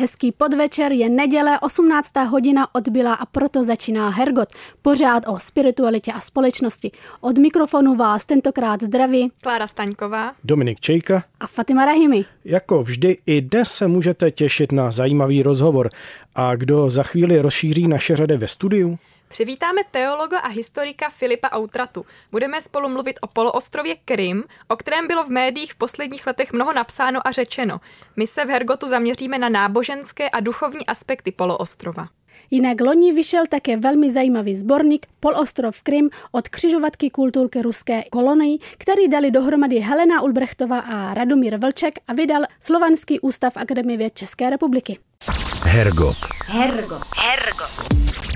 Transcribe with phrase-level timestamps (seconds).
[0.00, 2.12] Hezký podvečer je neděle, 18.
[2.28, 4.48] hodina odbyla a proto začíná Hergot,
[4.82, 6.90] pořád o spiritualitě a společnosti.
[7.20, 11.24] Od mikrofonu vás tentokrát zdraví Klára Staňková, Dominik Čejka.
[11.40, 12.24] a Fatima Rahimi.
[12.44, 15.90] Jako vždy i dnes se můžete těšit na zajímavý rozhovor.
[16.34, 18.98] A kdo za chvíli rozšíří naše řady ve studiu?
[19.28, 22.06] Přivítáme teologa a historika Filipa Outratu.
[22.30, 26.72] Budeme spolu mluvit o poloostrově Krym, o kterém bylo v médiích v posledních letech mnoho
[26.72, 27.80] napsáno a řečeno.
[28.16, 32.08] My se v Hergotu zaměříme na náboženské a duchovní aspekty poloostrova.
[32.50, 39.08] Jinak loni vyšel také velmi zajímavý sborník Polostrov Krym od křižovatky kulturky ruské kolonii, který
[39.08, 44.98] dali dohromady Helena Ulbrechtová a Radomír Vlček a vydal Slovanský ústav Akademie věd České republiky.
[45.64, 46.16] Hergot.
[46.46, 47.02] Hergot.
[47.16, 47.70] Hergot.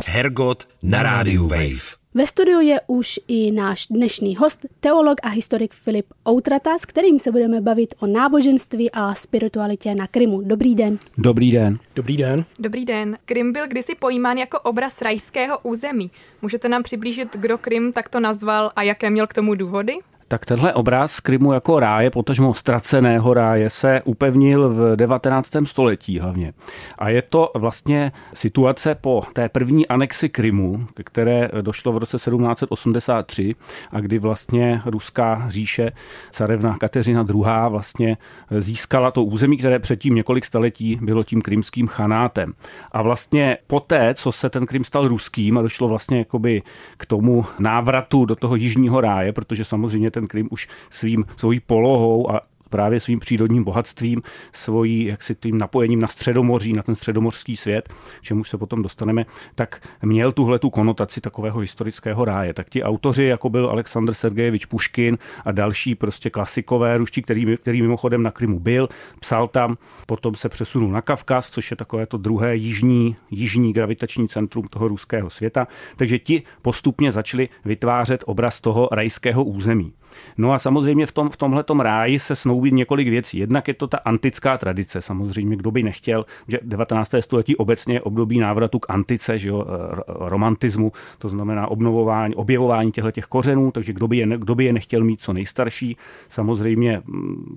[0.06, 2.01] Hergot na rádiu Wave.
[2.14, 7.18] Ve studiu je už i náš dnešní host, teolog a historik Filip Outrata, s kterým
[7.18, 10.40] se budeme bavit o náboženství a spiritualitě na Krymu.
[10.42, 10.98] Dobrý den.
[11.18, 11.78] Dobrý den.
[11.94, 12.44] Dobrý den.
[12.58, 13.18] Dobrý den.
[13.24, 16.10] Krym byl kdysi pojímán jako obraz rajského území.
[16.42, 19.94] Můžete nám přiblížit, kdo Krym takto nazval a jaké měl k tomu důvody?
[20.32, 25.50] Tak tenhle obraz Krymu jako ráje, potažmo ztraceného ráje, se upevnil v 19.
[25.64, 26.52] století hlavně.
[26.98, 33.54] A je to vlastně situace po té první anexi Krymu, které došlo v roce 1783
[33.90, 35.92] a kdy vlastně ruská říše
[36.30, 37.44] carevna Kateřina II.
[37.68, 38.16] vlastně
[38.58, 42.52] získala to území, které předtím několik staletí bylo tím krymským chanátem.
[42.92, 46.62] A vlastně poté, co se ten Krym stal ruským a došlo vlastně jakoby
[46.96, 52.30] k tomu návratu do toho jižního ráje, protože samozřejmě ten Krym už svým svojí polohou
[52.30, 52.40] a
[52.72, 57.88] právě svým přírodním bohatstvím, svojí jaksi tím napojením na středomoří, na ten středomořský svět,
[58.20, 62.54] čemu se potom dostaneme, tak měl tuhle tu konotaci takového historického ráje.
[62.54, 67.82] Tak ti autoři, jako byl Aleksandr Sergejevič Puškin a další prostě klasikové ruští, který, který
[67.82, 68.88] mimochodem na Krymu byl,
[69.20, 69.76] psal tam,
[70.06, 74.88] potom se přesunul na Kavkaz, což je takové to druhé jižní, jižní gravitační centrum toho
[74.88, 75.68] ruského světa.
[75.96, 79.92] Takže ti postupně začali vytvářet obraz toho rajského území.
[80.38, 83.38] No a samozřejmě v, tom, v tomhletom ráji se snoubí několik věcí.
[83.38, 87.14] Jednak je to ta antická tradice, samozřejmě, kdo by nechtěl, že 19.
[87.20, 89.64] století obecně je období návratu k antice, že jo,
[90.08, 94.72] romantismu, to znamená obnovování, objevování těchto těch kořenů, takže kdo by, je, kdo by je
[94.72, 95.96] nechtěl mít co nejstarší.
[96.28, 97.02] Samozřejmě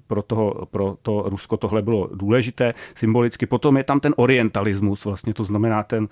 [0.08, 3.46] pro, toho, pro to Rusko tohle bylo důležité symbolicky.
[3.46, 6.08] Potom je tam ten orientalismus, vlastně to znamená ten,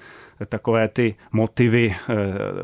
[0.50, 1.96] takové ty motivy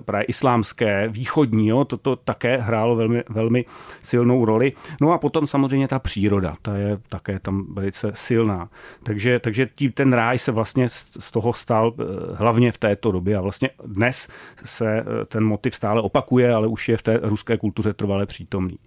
[0.05, 3.65] právě islámské, východní, jo, to, to také hrálo velmi, velmi
[4.01, 4.73] silnou roli.
[5.01, 8.69] No a potom samozřejmě ta příroda, ta je také tam velice silná.
[9.03, 11.93] Takže, takže tí, ten ráj se vlastně z toho stal
[12.33, 14.27] hlavně v této době a vlastně dnes
[14.63, 18.77] se ten motiv stále opakuje, ale už je v té ruské kultuře trvale přítomný.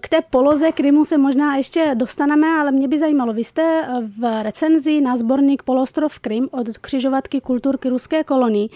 [0.00, 4.42] K té poloze Krymu se možná ještě dostaneme, ale mě by zajímalo, vy jste v
[4.42, 8.68] recenzi na sborník Polostrov Krym od křižovatky kulturky ruské kolonii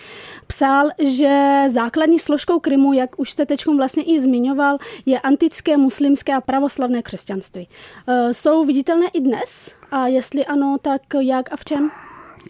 [0.47, 6.34] psal, že základní složkou Krymu, jak už jste teď vlastně i zmiňoval, je antické, muslimské
[6.34, 7.68] a pravoslavné křesťanství.
[8.32, 9.74] Jsou viditelné i dnes?
[9.91, 11.91] A jestli ano, tak jak a v čem?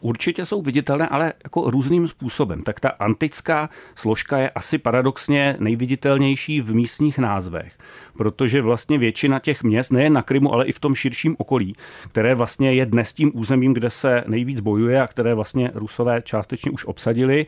[0.01, 2.63] Určitě jsou viditelné, ale jako různým způsobem.
[2.63, 7.73] Tak ta antická složka je asi paradoxně nejviditelnější v místních názvech
[8.19, 11.73] protože vlastně většina těch měst, nejen na Krymu, ale i v tom širším okolí,
[12.09, 16.71] které vlastně je dnes tím územím, kde se nejvíc bojuje a které vlastně Rusové částečně
[16.71, 17.47] už obsadili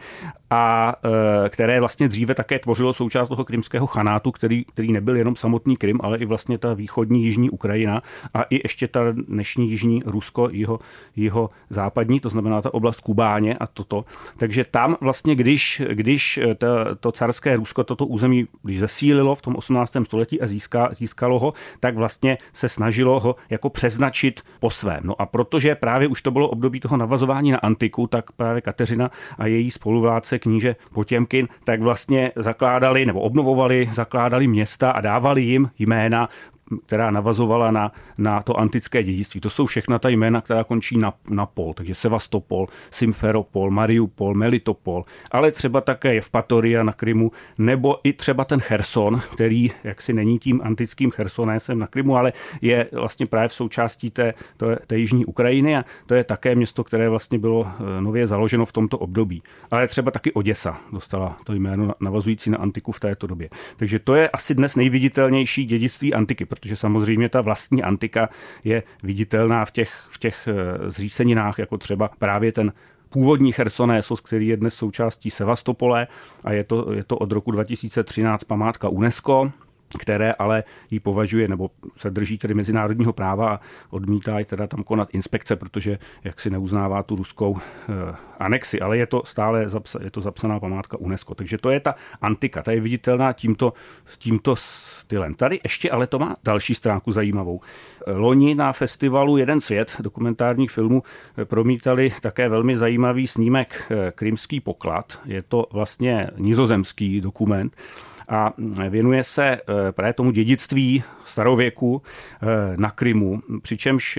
[0.51, 0.95] a
[1.45, 5.77] e, které vlastně dříve také tvořilo součást toho krymského chanátu, který, který nebyl jenom samotný
[5.77, 8.03] Krym, ale i vlastně ta východní jižní Ukrajina
[8.35, 10.79] a i ještě ta dnešní jižní Rusko, jeho,
[11.17, 14.05] jeho západní, to znamená ta oblast Kubáně a toto.
[14.37, 16.67] Takže tam vlastně, když, když to,
[17.01, 19.97] to carské Rusko toto území, když zesílilo v tom 18.
[20.05, 25.01] století a získá, získalo ho, tak vlastně se snažilo ho jako přeznačit po svém.
[25.05, 29.11] No a protože právě už to bylo období toho navazování na antiku, tak právě Kateřina
[29.39, 35.71] a její spoluvládce kníže Potěmkin, tak vlastně zakládali nebo obnovovali, zakládali města a dávali jim
[35.79, 36.29] jména
[36.87, 39.41] která navazovala na, na to antické dědictví.
[39.41, 41.75] To jsou všechna ta jména, která končí na, na pol.
[41.75, 48.61] Takže Sevastopol, Simferopol, Mariupol, Melitopol, ale třeba také Evpatoria na Krymu, nebo i třeba ten
[48.61, 54.11] Cherson, který jaksi není tím antickým Chersonésem na Krymu, ale je vlastně právě v součástí
[54.11, 57.67] té, té, té jižní Ukrajiny a to je také město, které vlastně bylo
[58.01, 59.43] nově založeno v tomto období.
[59.71, 63.49] Ale třeba taky Oděsa dostala to jméno navazující na antiku v této době.
[63.77, 68.29] Takže to je asi dnes nejviditelnější dědictví antiky, protože samozřejmě ta vlastní antika
[68.65, 72.73] je viditelná v těch, v těch eh, zříceninách, jako třeba právě ten
[73.09, 76.07] původní Chersonésos, který je dnes součástí Sevastopole
[76.45, 79.53] a je to, je to od roku 2013 památka UNESCO
[79.99, 83.61] které ale ji považuje nebo se drží tedy mezinárodního práva a
[83.91, 88.99] odmítá i teda tam konat inspekce, protože jak si neuznává tu ruskou eh, anexi, ale
[88.99, 91.35] je to stále zapsa, je to zapsaná památka UNESCO.
[91.35, 93.73] Takže to je ta antika, ta je viditelná tímto,
[94.19, 95.35] tímto stylem.
[95.35, 97.61] Tady ještě ale to má další stránku zajímavou.
[98.07, 101.03] Loni na festivalu Jeden svět dokumentárních filmů
[101.39, 105.21] eh, promítali také velmi zajímavý snímek eh, Krymský poklad.
[105.25, 107.77] Je to vlastně nizozemský dokument,
[108.31, 108.53] a
[108.89, 112.03] věnuje se eh, právě tomu dědictví starověku
[112.43, 112.47] eh,
[112.77, 114.19] na Krymu, přičemž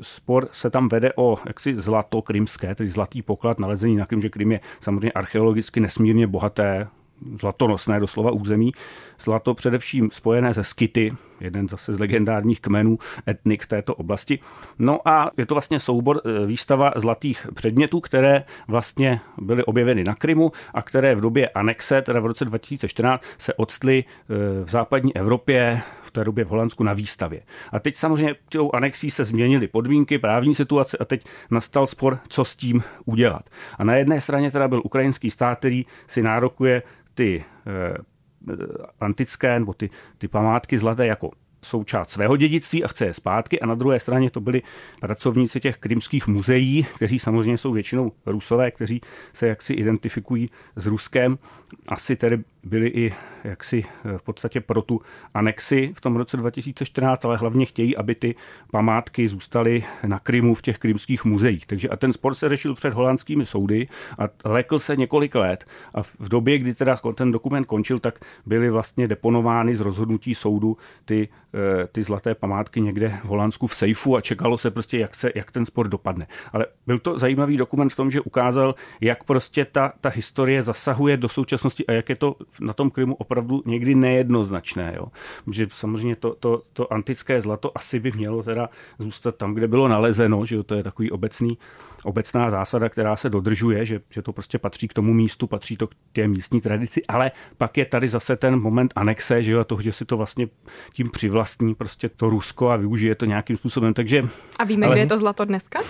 [0.00, 4.28] spor se tam vede o jaksi zlato krymské, tedy zlatý poklad nalezený na Krym, že
[4.28, 6.88] Krym je samozřejmě archeologicky nesmírně bohaté
[7.40, 8.72] zlatonosné doslova území.
[9.20, 12.98] Zlato především spojené ze Skity, jeden zase z legendárních kmenů
[13.28, 14.38] etnik v této oblasti.
[14.78, 20.14] No a je to vlastně soubor e, výstava zlatých předmětů, které vlastně byly objeveny na
[20.14, 25.16] Krymu a které v době anexe, teda v roce 2014, se odstly e, v západní
[25.16, 27.42] Evropě, v té době v Holandsku na výstavě.
[27.72, 32.44] A teď samozřejmě tou anexí se změnily podmínky, právní situace a teď nastal spor, co
[32.44, 33.50] s tím udělat.
[33.78, 36.82] A na jedné straně teda byl ukrajinský stát, který si nárokuje
[37.14, 38.15] ty eh,
[39.00, 41.30] antické nebo ty, ty památky zlaté jako
[41.62, 44.62] součást svého dědictví a chce je zpátky a na druhé straně to byli
[45.00, 49.00] pracovníci těch krymských muzeí, kteří samozřejmě jsou většinou rusové, kteří
[49.32, 51.38] se jaksi identifikují s Ruskem.
[51.88, 53.14] Asi tedy byli i
[53.44, 53.84] jaksi
[54.16, 55.00] v podstatě pro tu
[55.34, 58.34] anexi v tom roce 2014, ale hlavně chtějí, aby ty
[58.70, 61.66] památky zůstaly na Krymu v těch krymských muzeích.
[61.66, 65.64] Takže a ten spor se řešil před holandskými soudy a lekl se několik let
[65.94, 70.76] a v době, kdy teda ten dokument končil, tak byly vlastně deponovány z rozhodnutí soudu
[71.04, 75.14] ty, eh, ty zlaté památky někde v Holandsku v sejfu a čekalo se prostě, jak,
[75.14, 76.26] se, jak ten spor dopadne.
[76.52, 81.16] Ale byl to zajímavý dokument v tom, že ukázal, jak prostě ta, ta historie zasahuje
[81.16, 84.94] do současnosti a jak je to na tom Krymu opravdu někdy nejednoznačné.
[84.96, 85.06] Jo.
[85.50, 88.68] Že samozřejmě to, to, to antické zlato asi by mělo teda
[88.98, 91.58] zůstat tam, kde bylo nalezeno, že jo, to je takový obecný,
[92.04, 95.86] obecná zásada, která se dodržuje, že, že to prostě patří k tomu místu, patří to
[95.86, 99.64] k té místní tradici, ale pak je tady zase ten moment anexe, že jo, a
[99.64, 100.48] toho, že si to vlastně
[100.92, 103.94] tím přivlastní prostě to Rusko a využije to nějakým způsobem.
[103.94, 104.94] Takže, a víme, ale...
[104.94, 105.80] kde je to zlato dneska?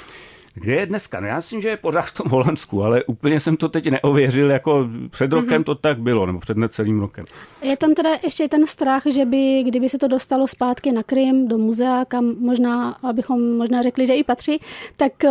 [0.61, 1.20] Kde je dneska?
[1.20, 4.50] No já myslím, že je pořád v tom Holandsku, ale úplně jsem to teď neověřil,
[4.50, 5.64] jako před rokem mm-hmm.
[5.64, 7.25] to tak bylo, nebo před necelým rokem.
[7.62, 11.49] Je tam teda ještě ten strach, že by, kdyby se to dostalo zpátky na Krym,
[11.49, 14.61] do muzea, kam možná, abychom možná řekli, že i patří,
[14.97, 15.31] tak uh,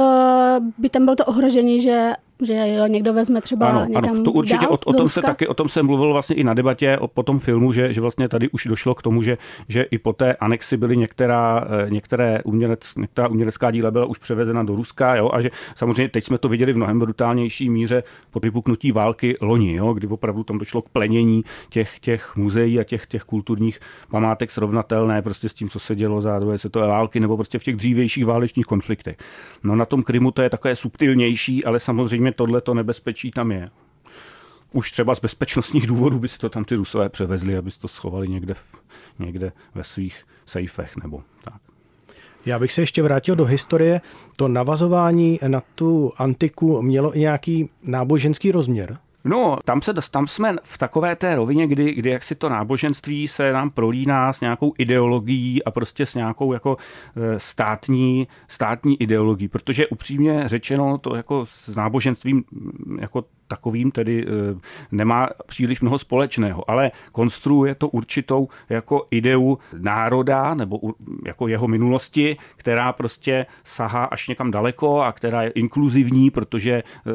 [0.77, 4.31] by tam bylo to ohrožení, že že jo, někdo vezme třeba ano, někam ano, to
[4.31, 6.97] určitě dál, o, o tom se taky, o tom jsem mluvil vlastně i na debatě
[6.97, 9.37] o, po tom filmu, že, že vlastně tady už došlo k tomu, že,
[9.67, 14.17] že i po té anexi byly některá, eh, některé umělec, některá umělecká díla byla už
[14.17, 18.03] převezena do Ruska, jo, a že samozřejmě teď jsme to viděli v mnohem brutálnější míře
[18.31, 22.83] po vypuknutí války loni, jo, kdy opravdu tam došlo k plenění těch, těch muzeí a
[22.83, 23.79] těch, těch kulturních
[24.11, 27.63] památek srovnatelné prostě s tím, co se dělo za druhé světové války nebo prostě v
[27.63, 29.17] těch dřívějších válečných konfliktech.
[29.63, 33.51] No na tom Krymu to je takové subtilnější, ale samozřejmě samozřejmě tohle to nebezpečí tam
[33.51, 33.69] je.
[34.73, 37.87] Už třeba z bezpečnostních důvodů by si to tam ty Rusové převezli, aby si to
[37.87, 38.63] schovali někde, v,
[39.19, 41.61] někde ve svých sejfech nebo tak.
[42.45, 44.01] Já bych se ještě vrátil do historie.
[44.37, 48.97] To navazování na tu antiku mělo i nějaký náboženský rozměr?
[49.25, 53.27] No, tam, se, tam jsme v takové té rovině, kdy, kdy jak si to náboženství
[53.27, 56.77] se nám prolíná s nějakou ideologií a prostě s nějakou jako
[57.15, 62.43] e, státní, státní ideologií, protože upřímně řečeno to jako s náboženstvím
[62.99, 64.59] jako takovým tedy eh,
[64.91, 70.79] nemá příliš mnoho společného, ale konstruuje to určitou jako ideu národa nebo
[71.25, 77.11] jako jeho minulosti, která prostě sahá až někam daleko a která je inkluzivní, protože eh,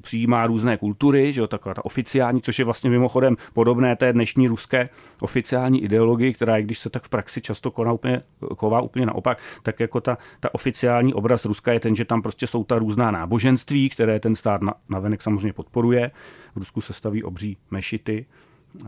[0.00, 4.48] přijímá různé kultury, že jo, taková ta oficiální, což je vlastně mimochodem podobné té dnešní
[4.48, 4.88] ruské
[5.20, 8.22] oficiální ideologii, která, když se tak v praxi často koná úplně,
[8.56, 12.46] chová úplně naopak, tak jako ta, ta oficiální obraz Ruska je ten, že tam prostě
[12.46, 16.10] jsou ta různá náboženství, které ten stát na, navenek samozřejmě podporuje podporuje.
[16.54, 18.26] V Rusku se staví obří mešity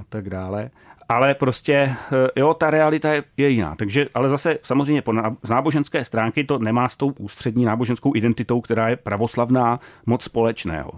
[0.01, 0.71] a tak dále.
[1.09, 3.77] Ale prostě, eh, jo, ta realita je, je jiná.
[3.77, 8.61] Takže, ale zase samozřejmě po, z náboženské stránky to nemá s tou ústřední náboženskou identitou,
[8.61, 10.91] která je pravoslavná, moc společného.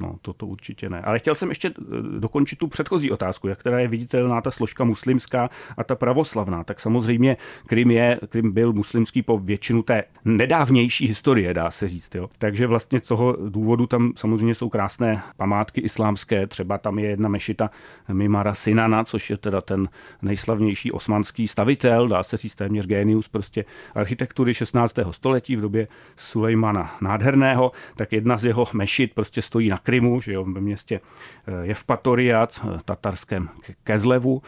[0.00, 1.00] No, to, to určitě ne.
[1.00, 4.84] Ale chtěl jsem ještě eh, dokončit tu předchozí otázku, jak která je viditelná ta složka
[4.84, 6.64] muslimská a ta pravoslavná.
[6.64, 12.14] Tak samozřejmě Krym, je, Krym byl muslimský po většinu té nedávnější historie, dá se říct.
[12.14, 12.28] Jo.
[12.38, 16.46] Takže vlastně z toho důvodu tam samozřejmě jsou krásné památky islámské.
[16.46, 17.70] Třeba tam je jedna mešita
[18.12, 19.88] Mimara Sinana, což je teda ten
[20.22, 23.64] nejslavnější osmanský stavitel, dá se říct téměř genius prostě
[23.94, 24.98] architektury 16.
[25.10, 30.32] století v době Sulejmana Nádherného, tak jedna z jeho mešit prostě stojí na Krymu, že
[30.32, 31.00] jo, ve městě
[31.46, 33.48] eh, Jevpatoriat, eh, tatarském
[33.84, 34.42] Kezlevu,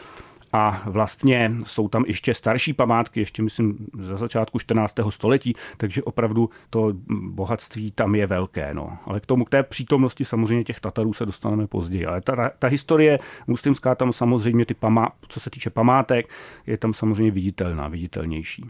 [0.53, 5.11] a vlastně jsou tam ještě starší památky, ještě myslím za začátku 14.
[5.11, 8.73] století, takže opravdu to bohatství tam je velké.
[8.73, 8.97] No.
[9.05, 12.05] Ale k tomu, k té přítomnosti samozřejmě těch Tatarů se dostaneme později.
[12.05, 16.29] Ale ta, ta historie muslimská tam samozřejmě, ty pamá, co se týče památek,
[16.67, 18.65] je tam samozřejmě viditelná, viditelnější.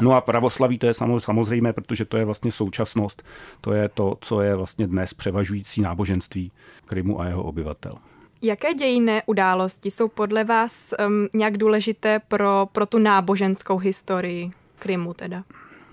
[0.00, 3.22] No a pravoslaví to je samozřejmé, protože to je vlastně současnost,
[3.60, 6.52] to je to, co je vlastně dnes převažující náboženství
[6.86, 7.92] Krymu a jeho obyvatel.
[8.42, 15.14] Jaké dějinné události jsou podle vás um, nějak důležité pro, pro tu náboženskou historii Krymu
[15.14, 15.44] teda?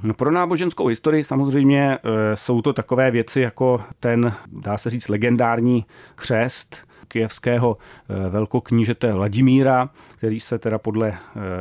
[0.04, 2.00] No pro náboženskou historii samozřejmě e,
[2.36, 5.86] jsou to takové věci jako ten, dá se říct, legendární
[6.16, 7.78] křest kijevského
[8.10, 11.18] e, velkoknížete Vladimíra, který se teda podle e,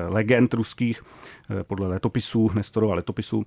[0.08, 1.02] legend ruských,
[1.66, 3.44] podle letopisů, Nestorova letopisů,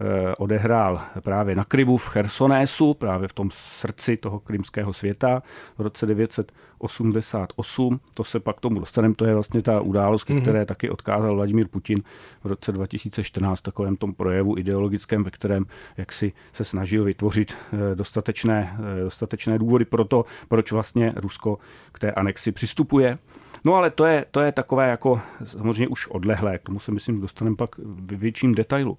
[0.00, 5.42] Eh, odehrál právě na Krymu v Chersonésu, právě v tom srdci toho krymského světa
[5.78, 8.00] v roce 988.
[8.14, 10.42] To se pak tomu dostaneme, to je vlastně ta událost, mm-hmm.
[10.42, 12.02] které taky odkázal Vladimír Putin
[12.44, 17.94] v roce 2014 takovém tom projevu ideologickém, ve kterém jak si se snažil vytvořit eh,
[17.94, 21.58] dostatečné, eh, dostatečné důvody pro to, proč vlastně Rusko
[21.92, 23.18] k té anexi přistupuje.
[23.64, 27.20] No ale to je, to je takové jako samozřejmě už odlehlé, k tomu se myslím
[27.20, 28.98] dostaneme pak v větším detailu.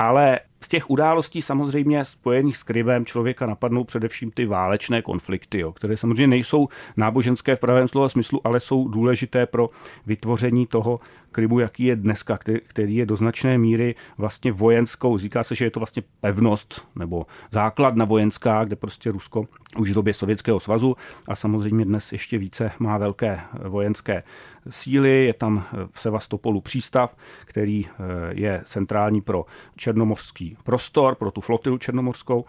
[0.00, 5.72] Ale z těch událostí samozřejmě spojených s Krymem člověka napadnou především ty válečné konflikty, jo,
[5.72, 9.70] které samozřejmě nejsou náboženské v pravém slova smyslu, ale jsou důležité pro
[10.06, 10.98] vytvoření toho
[11.32, 15.18] Krymu, jaký je dneska, který je do značné míry vlastně vojenskou.
[15.18, 19.44] Říká se, že je to vlastně pevnost nebo základna vojenská, kde prostě Rusko
[19.78, 20.96] už v době Sovětského svazu
[21.28, 24.22] a samozřejmě dnes ještě více má velké vojenské
[24.70, 25.24] síly.
[25.24, 27.92] Je tam v Sevastopolu přístav, který eh,
[28.30, 29.44] je centrální pro
[29.90, 32.44] černomorský prostor, pro tu flotilu černomorskou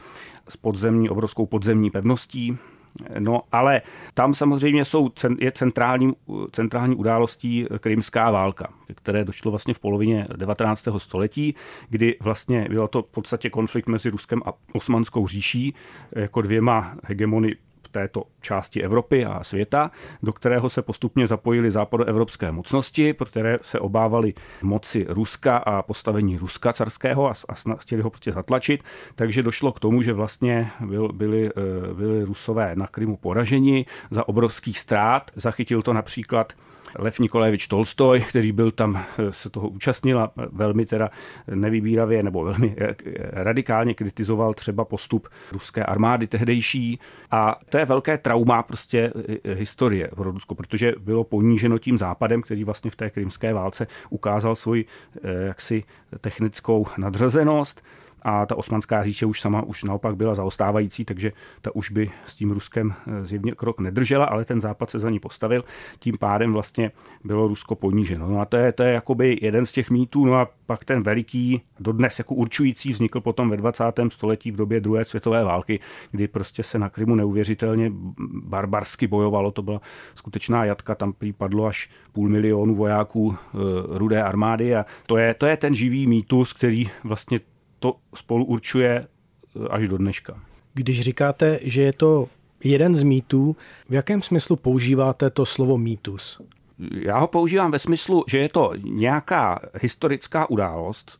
[0.49, 2.57] s podzemní, obrovskou podzemní pevností.
[3.19, 3.81] No, ale
[4.13, 6.13] tam samozřejmě jsou, je centrální,
[6.51, 10.87] centrální událostí krymská válka, které došlo vlastně v polovině 19.
[10.97, 11.55] století,
[11.89, 15.73] kdy vlastně bylo to v podstatě konflikt mezi Ruskem a Osmanskou říší
[16.11, 17.55] jako dvěma hegemony
[17.91, 19.91] této části Evropy a světa,
[20.23, 26.37] do kterého se postupně zapojily západoevropské mocnosti, pro které se obávali moci Ruska a postavení
[26.37, 28.83] Ruska carského a, a chtěli ho prostě zatlačit.
[29.15, 34.27] Takže došlo k tomu, že vlastně byl, byli, eh, byli Rusové na Krymu poraženi za
[34.27, 35.31] obrovských ztrát.
[35.35, 36.53] Zachytil to například
[36.97, 41.09] Lev Nikolajevič Tolstoj, který byl tam, eh, se toho účastnil a velmi teda
[41.55, 42.95] nevybíravě nebo velmi eh,
[43.31, 46.99] radikálně kritizoval třeba postup ruské armády tehdejší.
[47.31, 52.41] A to je velké trauma prostě eh, historie pro Rusko, protože bylo poníženo tím západem,
[52.41, 54.85] který vlastně v té krymské válce ukázal svoji
[55.23, 55.83] jaksi
[56.21, 57.83] technickou nadřazenost
[58.21, 62.35] a ta osmanská říše už sama už naopak byla zaostávající, takže ta už by s
[62.35, 65.63] tím Ruskem eh, zjevně krok nedržela, ale ten západ se za ní postavil,
[65.99, 66.91] tím pádem vlastně
[67.23, 68.29] bylo Rusko poníženo.
[68.29, 71.03] No a to je, to je jakoby jeden z těch mýtů, no a pak ten
[71.03, 73.83] veliký, dodnes jako určující, vznikl potom ve 20.
[74.07, 75.79] století v době druhé světové války,
[76.11, 77.91] kdy prostě se na Krymu neuvěřitelně
[78.43, 79.81] barbarsky bojovalo, to byla
[80.15, 83.57] skutečná jatka, tam připadlo až půl milionu vojáků e,
[83.97, 87.39] rudé armády a to je, to je ten živý mýtus, který vlastně
[87.81, 90.39] to spolu určuje eh, až do dneška.
[90.73, 92.27] Když říkáte, že je to
[92.63, 93.55] jeden z mýtů,
[93.89, 96.41] v jakém smyslu používáte to slovo mýtus?
[96.93, 101.19] Já ho používám ve smyslu, že je to nějaká historická událost,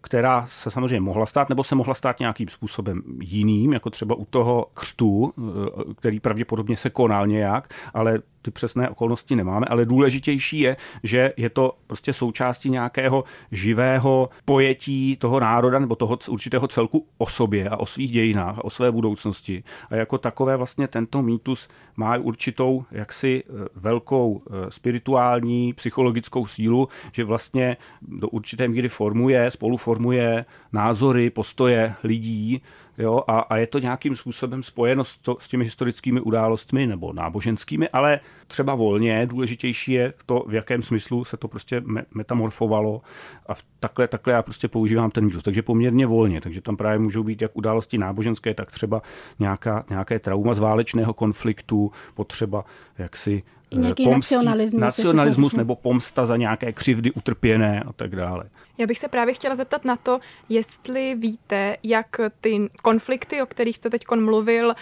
[0.00, 4.24] která se samozřejmě mohla stát, nebo se mohla stát nějakým způsobem jiným, jako třeba u
[4.24, 10.60] toho křtu, eh, který pravděpodobně se konal nějak, ale ty přesné okolnosti nemáme, ale důležitější
[10.60, 17.06] je, že je to prostě součástí nějakého živého pojetí toho národa nebo toho určitého celku
[17.18, 19.62] o sobě a o svých dějinách a o své budoucnosti.
[19.90, 26.88] A jako takové vlastně tento mýtus má určitou jaksi eh, velkou eh, spirituální, psychologickou sílu,
[27.12, 32.62] že vlastně do určité míry formuje, spoluformuje názory, postoje lidí,
[32.98, 37.12] jo, a, a je to nějakým způsobem spojeno s, to, s těmi historickými událostmi nebo
[37.12, 39.26] náboženskými, ale třeba volně.
[39.26, 43.00] Důležitější je to, v jakém smyslu se to prostě me, metamorfovalo
[43.46, 45.42] a v, takhle, takhle já prostě používám ten mýtus.
[45.42, 49.02] Takže poměrně volně, takže tam právě můžou být jak události náboženské, tak třeba
[49.38, 52.64] nějaká, nějaké trauma z válečného konfliktu, potřeba
[52.98, 54.80] jaksi nějaký pomstí, nacionalismus.
[54.80, 58.44] Nacionalismus nebo pomsta za nějaké křivdy utrpěné a tak dále.
[58.78, 63.76] Já bych se právě chtěla zeptat na to, jestli víte, jak ty konflikty, o kterých
[63.76, 64.74] jste teď mluvil,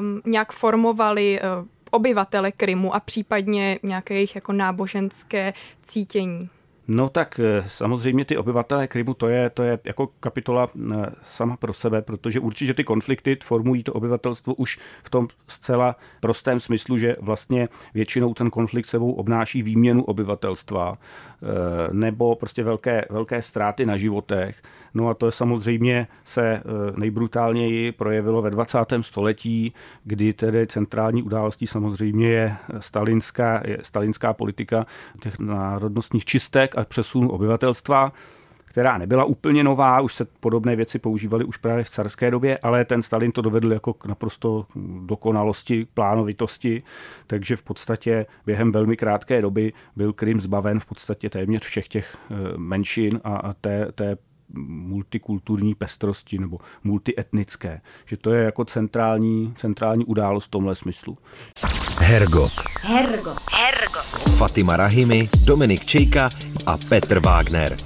[0.00, 6.48] um, nějak formovaly uh, obyvatele Krymu a případně nějaké jejich jako náboženské cítění.
[6.88, 11.56] No tak eh, samozřejmě ty obyvatelé Krymu, to je, to je jako kapitola eh, sama
[11.56, 16.98] pro sebe, protože určitě ty konflikty formují to obyvatelstvo už v tom zcela prostém smyslu,
[16.98, 21.46] že vlastně většinou ten konflikt sebou obnáší výměnu obyvatelstva eh,
[21.92, 24.62] nebo prostě velké, velké ztráty na životech.
[24.94, 26.62] No a to samozřejmě se
[26.96, 28.78] nejbrutálněji projevilo ve 20.
[29.00, 29.72] století,
[30.04, 34.86] kdy tedy centrální událostí samozřejmě je stalinská, je stalinská politika
[35.20, 38.12] těch národnostních čistek, a přesunu obyvatelstva,
[38.74, 42.84] která nebyla úplně nová, už se podobné věci používaly už právě v carské době, ale
[42.84, 44.66] ten Stalin to dovedl jako k naprosto
[45.06, 46.82] dokonalosti, plánovitosti,
[47.26, 52.16] takže v podstatě během velmi krátké doby byl Krym zbaven v podstatě téměř všech těch
[52.30, 54.16] eh, menšin a té, té
[54.68, 57.80] multikulturní pestrosti nebo multietnické.
[58.06, 61.18] Že to je jako centrální, centrální událost v tomhle smyslu.
[61.98, 62.52] Hergot.
[62.80, 63.38] Hergot.
[63.52, 64.36] Hergot.
[64.36, 66.28] Fatima Rahimi, Dominik Čejka
[66.66, 67.76] a Petr Wagner.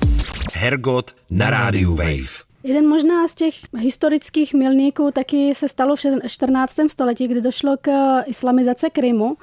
[0.55, 2.48] Hergot na rádiu Wave.
[2.63, 6.77] Jeden možná z těch historických milníků taky se stalo v 14.
[6.89, 7.91] století, kdy došlo k
[8.27, 9.37] islamizace Krymu,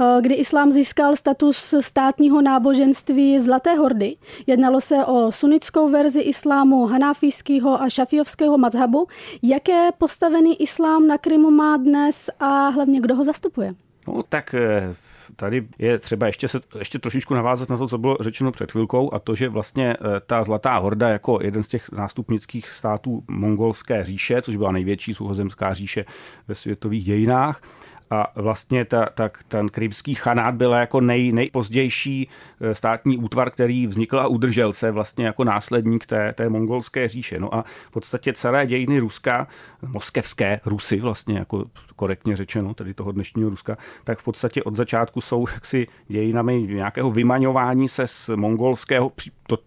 [0.00, 4.16] eh, kdy islám získal status státního náboženství Zlaté hordy.
[4.46, 9.06] Jednalo se o sunnickou verzi islámu hanáfijského a šafijovského mazhabu.
[9.42, 13.74] Jaké postavený islám na Krymu má dnes a hlavně kdo ho zastupuje?
[14.06, 14.94] No tak eh,
[15.36, 19.14] tady je třeba ještě, se, ještě trošičku navázat na to, co bylo řečeno před chvilkou
[19.14, 24.04] a to, že vlastně eh, ta Zlatá horda jako jeden z těch nástupnických států mongolské
[24.04, 26.04] říše, což byla největší suhozemská říše
[26.48, 27.62] ve světových dějinách,
[28.10, 32.28] a vlastně ta, ta, ten krymský chanát byl jako nej, nejpozdější
[32.60, 37.40] eh, státní útvar, který vznikl a udržel se vlastně jako následník té, té mongolské říše.
[37.40, 39.48] No a v podstatě celé dějiny Ruska,
[39.86, 41.64] moskevské Rusy vlastně, jako
[41.96, 47.10] korektně řečeno, tedy toho dnešního Ruska, tak v podstatě od začátku jsou jaksi dějinami nějakého
[47.10, 49.12] vymaňování se z mongolského,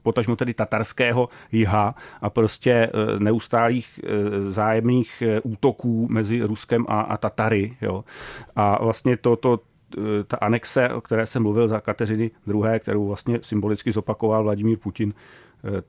[0.04, 7.18] potažmo tedy tatarského jiha a prostě eh, neustálých eh, zájemných útoků mezi Ruskem a, a
[7.18, 7.78] Tatary.
[7.82, 8.04] Jo.
[8.56, 9.60] A vlastně to, to,
[10.28, 15.14] ta anexe, o které jsem mluvil za Kateřiny II., kterou vlastně symbolicky zopakoval Vladimír Putin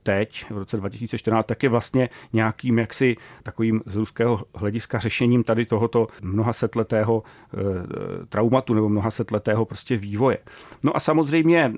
[0.03, 5.65] teď, v roce 2014, tak je vlastně nějakým jaksi takovým z ruského hlediska řešením tady
[5.65, 7.57] tohoto mnohasetletého eh,
[8.29, 10.37] traumatu nebo mnohasetletého prostě vývoje.
[10.83, 11.73] No a samozřejmě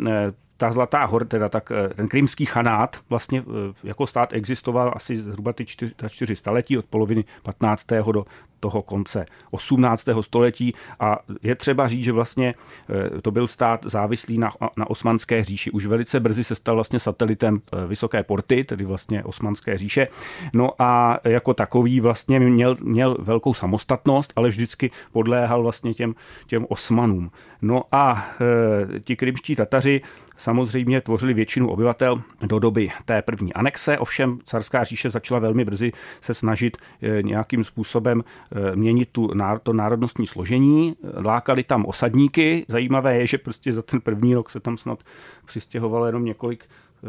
[0.64, 3.44] ta Zlatá hor, teda tak, ten krymský chanát vlastně
[3.84, 7.88] jako stát existoval asi zhruba ty čtyři, čtyři staletí od poloviny 15.
[8.12, 8.26] do
[8.64, 10.08] toho konce 18.
[10.22, 15.44] století a je třeba říct, že vlastně eh, to byl stát závislý na, na osmanské
[15.44, 15.72] říši.
[15.72, 20.08] Už velice brzy se stal vlastně satelitem eh, Vysoké porty, tedy vlastně osmanské říše.
[20.54, 26.16] No a jako takový vlastně měl, měl velkou samostatnost, ale vždycky podléhal vlastně těm,
[26.48, 27.32] těm osmanům.
[27.62, 28.28] No a
[29.04, 30.02] ti krymští Tataři
[30.38, 35.92] samozřejmě tvořili většinu obyvatel do doby té první anexe, ovšem carská říše začala velmi brzy
[36.22, 38.24] se snažit e, nějakým způsobem
[38.56, 39.32] Eh, měnit tu,
[39.64, 42.66] to národnostní složení, lákali tam osadníky.
[42.68, 45.04] Zajímavé je, že prostě za ten první rok se tam snad
[45.46, 46.66] přistěhovalo jenom několik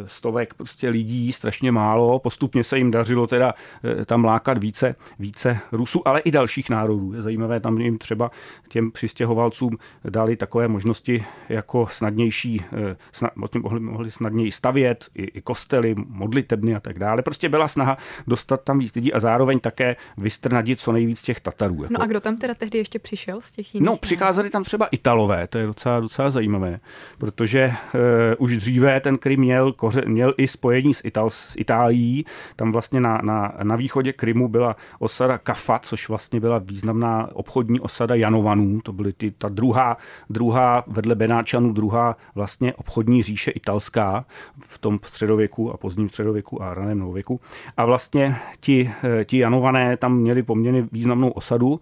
[0.07, 2.19] stovek prostě lidí, strašně málo.
[2.19, 3.55] Postupně se jim dařilo teda
[3.85, 7.13] eh, tam lákat více, více Rusů, ale i dalších národů.
[7.13, 8.31] Je zajímavé, tam jim třeba
[8.69, 15.43] těm přistěhovalcům dali takové možnosti jako snadnější, eh, snad, mohli, mohli snadněji stavět, i, i
[15.43, 17.23] kostely, modlitebny a tak dále.
[17.23, 21.83] Prostě byla snaha dostat tam víc lidí a zároveň také vystrnadit co nejvíc těch Tatarů.
[21.83, 21.95] Jako.
[21.95, 23.87] No a kdo tam teda tehdy ještě přišel z těch jiných?
[23.87, 26.81] No, přicházeli tam třeba Italové, to je docela, docela zajímavé,
[27.19, 28.01] protože uh,
[28.39, 32.25] už dříve ten Krym měl koře, měl i spojení s, Ital, s Itálií.
[32.57, 37.81] Tam vlastně na, na, na východě Krymu byla osada Kafa, což vlastně byla významná obchodní
[37.81, 38.81] osada Janovanů.
[38.81, 39.97] To byly ty, ta druhá,
[40.31, 44.25] druhá vedle Benáčanů, druhá vlastně obchodní říše italská
[44.59, 47.41] v tom středověku a pozdním středověku a raném novověku.
[47.77, 48.91] A vlastně ti,
[49.25, 51.81] ti Janované tam měli poměrně významnou osadu.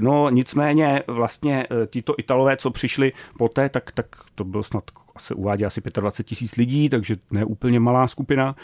[0.00, 4.84] No nicméně vlastně tito Italové, co přišli poté, tak, tak to bylo snad
[5.18, 8.56] se uvádí asi 25 tisíc lidí, takže ne úplně malá skupina,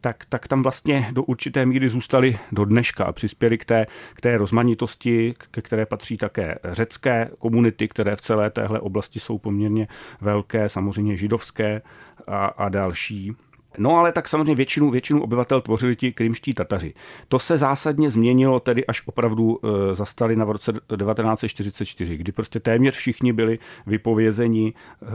[0.00, 4.20] tak, tak tam vlastně do určité míry zůstali do dneška a přispěli k té, k
[4.20, 9.88] té rozmanitosti, ke které patří také řecké komunity, které v celé téhle oblasti jsou poměrně
[10.20, 11.82] velké, samozřejmě židovské
[12.26, 13.36] a, a další.
[13.78, 16.94] No ale tak samozřejmě většinu, většinu obyvatel tvořili ti krymští Tataři.
[17.28, 22.60] To se zásadně změnilo tedy až opravdu e, zastali na v roce 1944, kdy prostě
[22.60, 24.72] téměř všichni byli vypovězeni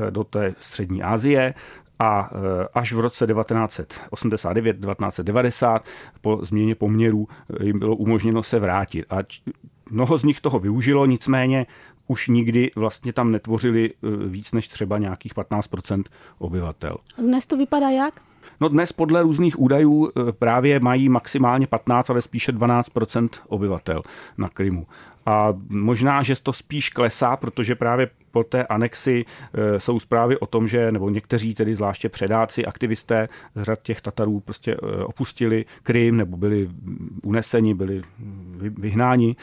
[0.08, 1.54] e, do té střední Asie
[2.00, 5.86] a e, až v roce 1989, 1990
[6.22, 7.28] po změně poměrů
[7.60, 9.06] e, jim bylo umožněno se vrátit.
[9.10, 9.18] A
[9.90, 11.66] mnoho z nich toho využilo, nicméně
[12.08, 16.04] už nikdy vlastně tam netvořili e, víc než třeba nějakých 15%
[16.38, 16.98] obyvatel.
[17.18, 18.22] Dnes to vypadá jak?
[18.62, 24.02] No dnes podle různých údajů právě mají maximálně 15, ale spíše 12% obyvatel
[24.38, 24.88] na Krymu.
[25.26, 30.46] A možná, že to spíš klesá, protože právě po té anexi e, jsou zprávy o
[30.46, 35.66] tom, že, nebo někteří tedy zvláště předáci, aktivisté z řad těch Tatarů prostě e, opustili
[35.84, 36.70] Krym nebo byli
[37.24, 38.02] uneseni, byli
[38.58, 39.36] vyhnáni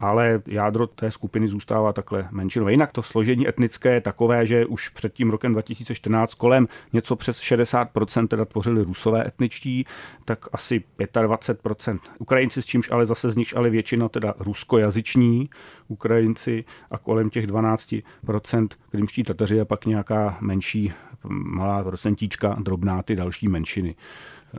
[0.00, 2.70] ale jádro té skupiny zůstává takhle menšinové.
[2.70, 7.40] Jinak to složení etnické je takové, že už před tím rokem 2014 kolem něco přes
[7.40, 9.84] 60% teda tvořili rusové etničtí,
[10.24, 15.50] tak asi 25% Ukrajinci, s čímž ale zase z nich ale většina teda ruskojazyční
[15.88, 20.92] Ukrajinci a kolem těch 12% krymští Tataři a pak nějaká menší
[21.28, 23.94] malá procentíčka drobná ty další menšiny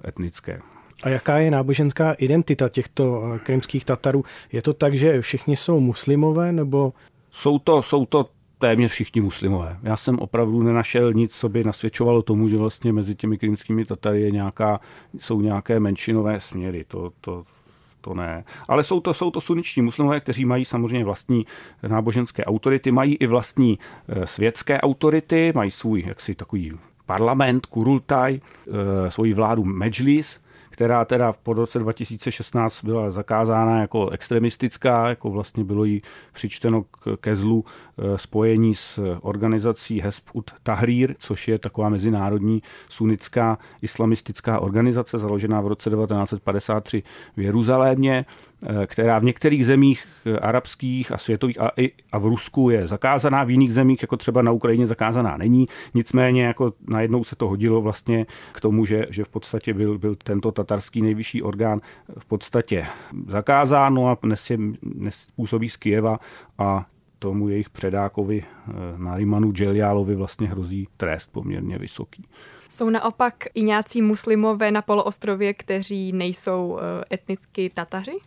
[0.07, 0.61] etnické.
[1.03, 4.23] A jaká je náboženská identita těchto eh, krymských Tatarů?
[4.51, 6.93] Je to tak, že všichni jsou muslimové nebo...
[7.31, 8.29] Jsou to, jsou to
[8.59, 9.77] téměř všichni muslimové.
[9.83, 14.21] Já jsem opravdu nenašel nic, co by nasvědčovalo tomu, že vlastně mezi těmi krymskými Tatary
[14.21, 14.79] je nějaká,
[15.19, 16.85] jsou nějaké menšinové směry.
[16.87, 17.43] To, to,
[18.01, 18.43] to ne.
[18.67, 21.45] Ale jsou to, jsou to suniční muslimové, kteří mají samozřejmě vlastní
[21.87, 26.71] náboženské autority, mají i vlastní e, světské autority, mají svůj jaksi takový
[27.05, 28.39] parlament, kurultaj,
[29.09, 30.39] svoji vládu Medžlis,
[30.75, 36.01] která teda po roce 2016 byla zakázána jako extremistická, jako vlastně bylo jí
[36.33, 36.85] přičteno
[37.19, 40.23] ke zlu eh, spojení s organizací Hezb
[40.63, 47.03] Tahrir, což je taková mezinárodní sunická islamistická organizace založená v roce 1953
[47.37, 48.25] v Jeruzalémě.
[48.67, 52.87] Eh, která v některých zemích eh, arabských a světových a, i, a v Rusku je
[52.87, 55.67] zakázaná, v jiných zemích, jako třeba na Ukrajině, zakázaná není.
[55.93, 60.15] Nicméně jako najednou se to hodilo vlastně k tomu, že, že v podstatě byl, byl
[60.15, 61.81] tento tatarský nejvyšší orgán
[62.19, 62.85] v podstatě
[63.27, 66.19] zakázán no a dnes, je, dnes působí z Kijeva
[66.57, 66.85] a
[67.19, 72.25] tomu jejich předákovi eh, Narimanu Dželjálovi vlastně hrozí trest poměrně vysoký.
[72.69, 76.79] Jsou naopak i nějací muslimové na poloostrově, kteří nejsou
[77.11, 78.17] etnicky Tataři?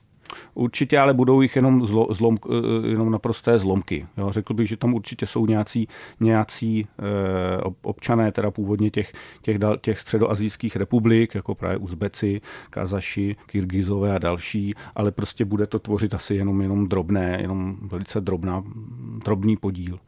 [0.54, 4.06] Určitě, ale budou jich jenom, zlo, zlom, eh, jenom naprosté zlomky.
[4.16, 5.88] Jo, řekl bych, že tam určitě jsou nějací,
[6.20, 9.12] nějací eh, občané teda původně těch,
[9.42, 15.66] těch, dal, těch středoazijských republik, jako právě Uzbeci, Kazaši, Kyrgyzové a další, ale prostě bude
[15.66, 18.64] to tvořit asi jenom, jenom drobné, jenom velice drobná,
[19.24, 19.98] drobný podíl.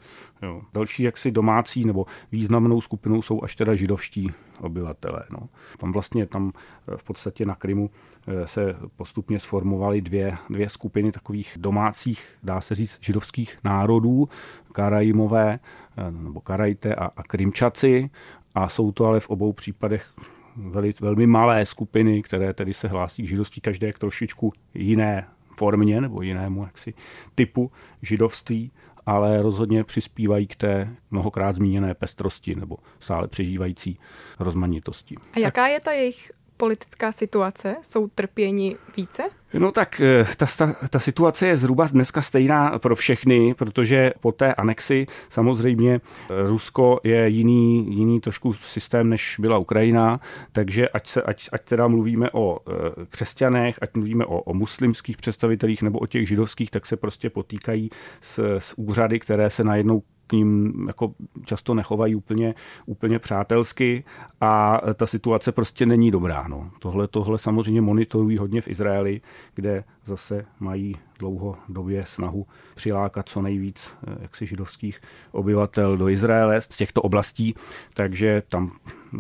[0.43, 0.63] Jo.
[0.73, 5.25] Další jaksi domácí nebo významnou skupinou jsou až teda židovští obyvatelé.
[5.31, 5.49] No.
[5.79, 6.53] Tam vlastně tam
[6.93, 7.91] eh, v podstatě na Krymu
[8.27, 14.29] eh, se postupně sformovaly dvě, dvě skupiny takových domácích, dá se říct, židovských národů,
[14.73, 15.59] Karajimové
[15.97, 18.11] eh, nebo Karajte a, a Krymčaci
[18.55, 20.13] a jsou to ale v obou případech
[20.57, 25.27] veli, velmi malé skupiny, které tedy se hlásí k židovství každé k trošičku jiné
[25.57, 26.95] formě nebo jinému jaksi
[27.35, 27.73] typu
[28.03, 28.73] židovství
[29.07, 33.99] ale rozhodně přispívají k té mnohokrát zmíněné pestrosti nebo stále přežívající
[34.39, 35.15] rozmanitosti.
[35.33, 36.31] A jaká je ta jejich
[36.61, 37.77] politická situace?
[37.83, 39.23] Jsou trpěni více?
[39.59, 40.47] No tak eh, ta,
[40.91, 47.29] ta, situace je zhruba dneska stejná pro všechny, protože po té anexi samozřejmě Rusko je
[47.29, 50.21] jiný, jiný trošku systém, než byla Ukrajina,
[50.53, 52.73] takže ať, se, ať, ať teda mluvíme o eh,
[53.09, 57.91] křesťanech, ať mluvíme o, o muslimských představitelích nebo o těch židovských, tak se prostě potýkají
[58.21, 61.15] s, s úřady, které se najednou k ním jako
[61.45, 62.55] často nechovají úplně,
[62.87, 64.05] úplně přátelsky
[64.41, 66.49] a ta situace prostě není dobrá.
[66.49, 66.71] No.
[66.79, 69.21] Tohle, tohle samozřejmě monitorují hodně v Izraeli,
[69.55, 75.01] kde zase mají dlouhodobě snahu přilákat co nejvíc eh, jaksi židovských
[75.33, 77.55] obyvatel do Izraele z těchto oblastí,
[77.95, 78.73] takže tam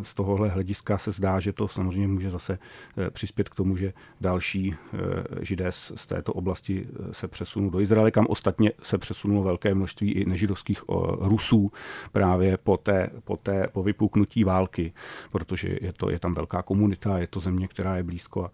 [0.02, 2.58] z tohohle hlediska se zdá, že to samozřejmě může zase
[2.98, 4.98] eh, přispět k tomu, že další eh,
[5.44, 10.28] židé z této oblasti se přesunou do Izraele, kam ostatně se přesunulo velké množství i
[10.28, 10.82] nežidovských
[11.20, 11.70] Rusů
[12.12, 14.92] právě po, té, po, té, po vypuknutí války,
[15.30, 18.50] protože je, to, je tam velká komunita, je to země, která je blízko a,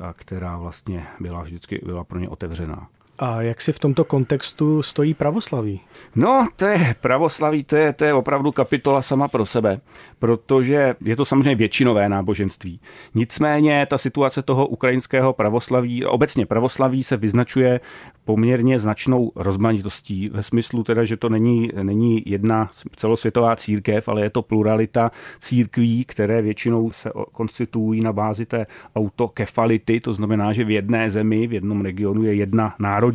[0.00, 2.88] a která vlastně byla vždycky byla pro ně otevřená.
[3.22, 5.80] A jak si v tomto kontextu stojí pravoslaví?
[6.14, 9.80] No, to je pravoslaví, to je, to je opravdu kapitola sama pro sebe,
[10.18, 12.80] protože je to samozřejmě většinové náboženství.
[13.14, 17.80] Nicméně ta situace toho ukrajinského pravoslaví, obecně pravoslaví se vyznačuje
[18.24, 24.30] poměrně značnou rozmanitostí ve smyslu teda, že to není, není jedna celosvětová církev, ale je
[24.30, 30.70] to pluralita církví, které většinou se konstituují na bázi té autokefality, to znamená, že v
[30.70, 33.09] jedné zemi, v jednom regionu je jedna národní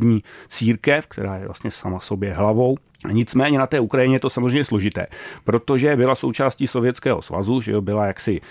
[0.47, 2.77] církev, která je vlastně sama sobě hlavou
[3.11, 5.07] Nicméně na té Ukrajině je to samozřejmě složité,
[5.43, 8.41] protože byla součástí Sovětského svazu, že jo, byla jaksi,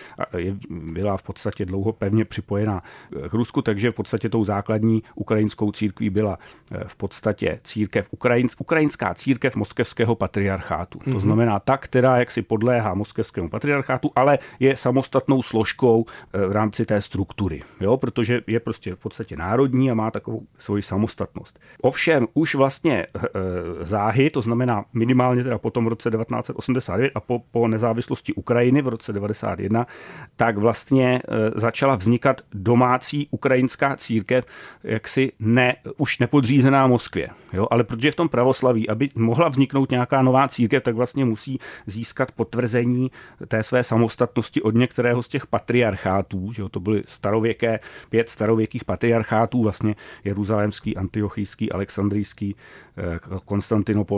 [0.71, 2.83] byla v podstatě dlouho pevně připojená
[3.31, 6.39] k Rusku, takže v podstatě tou základní ukrajinskou církví byla
[6.73, 10.99] eh, v podstatě církev, ukrajins, ukrajinská církev moskevského patriarchátu.
[10.99, 11.05] Mm-hmm.
[11.05, 11.21] To mhm.
[11.21, 17.01] znamená ta, která jaksi podléhá moskevskému patriarchátu, ale je samostatnou složkou eh, v rámci té
[17.01, 21.59] struktury, jo, protože je prostě v podstatě národní a má takovou svoji samostatnost.
[21.83, 23.21] Ovšem už vlastně eh,
[23.81, 28.89] záhy, to znamená minimálně teda po tom roce 1989 a po, po nezávislosti Ukrajiny v
[28.89, 29.87] roce 91,
[30.37, 34.45] tak vlastně e, začala vznikat domácí ukrajinská církev,
[34.85, 37.29] jaksi ne, už nepodřízená Moskvě.
[37.53, 37.67] Jo?
[37.71, 42.33] Ale protože v tom pravoslaví, aby mohla vzniknout nějaká nová církev, tak vlastně musí získat
[42.33, 43.11] potvrzení
[43.49, 46.69] té své samostatnosti od některého z těch patriarchátů, že jo?
[46.69, 52.57] to byly starověké, pět starověkých patriarchátů, vlastně jeruzalémský, antiochijský, alexandrijský,
[52.99, 53.19] e,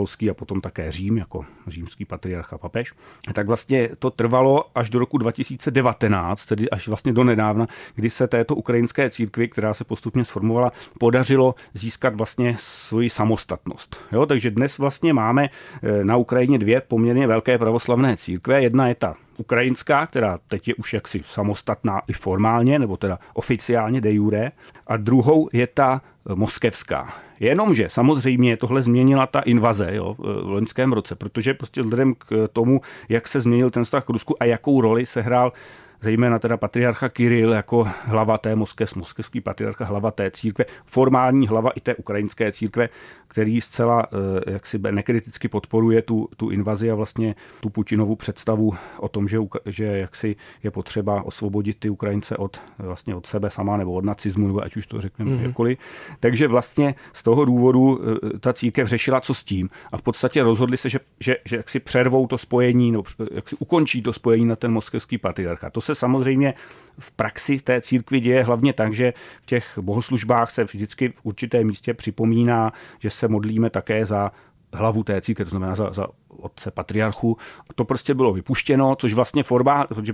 [0.07, 2.93] konstantinopolský, a potom také Řím jako římský patriarcha papež,
[3.33, 8.27] tak vlastně to trvalo až do roku 2019, tedy až vlastně do nedávna, kdy se
[8.27, 13.97] této ukrajinské církvi, která se postupně sformovala, podařilo získat vlastně svoji samostatnost.
[14.11, 18.61] Jo, takže dnes vlastně máme eh, na Ukrajině dvě poměrně velké pravoslavné církve.
[18.61, 24.01] Jedna je ta ukrajinská, která teď je už jaksi samostatná i formálně, nebo teda oficiálně
[24.01, 24.51] de jure,
[24.87, 26.01] a druhou je ta
[26.35, 27.13] moskevská.
[27.39, 32.81] Jenomže samozřejmě tohle změnila ta invaze jo, v loňském roce, protože prostě vzhledem k tomu,
[33.09, 35.53] jak se změnil ten vztah k Rusku a jakou roli se hrál
[36.01, 41.69] zejména teda patriarcha Kiril jako hlava té moské, moskevský patriarcha, hlava té církve, formální hlava
[41.69, 42.89] i té ukrajinské církve,
[43.27, 44.07] který zcela
[44.47, 49.27] eh, jak si nekriticky podporuje tu, tu invazi a vlastně tu Putinovu představu o tom,
[49.27, 54.05] že, že jaksi je potřeba osvobodit ty Ukrajince od, vlastně od sebe sama nebo od
[54.05, 55.43] nacismu, nebo ať už to řekneme mm-hmm.
[55.43, 55.77] jakkoliv.
[56.19, 60.43] Takže vlastně z toho důvodu eh, ta církev řešila, co s tím a v podstatě
[60.43, 64.13] rozhodli se, že, že, že jak si přervou to spojení, no, jak si ukončí to
[64.13, 65.69] spojení na ten moskevský patriarcha.
[65.69, 66.53] To se samozřejmě
[66.99, 71.67] v praxi té církvi děje hlavně tak, že v těch bohoslužbách se vždycky v určitém
[71.67, 74.31] místě připomíná, že se modlíme také za
[74.73, 76.07] hlavu té církve, to znamená za, za
[76.39, 77.37] otce patriarchu.
[77.75, 80.13] To prostě bylo vypuštěno, což vlastně forma, protože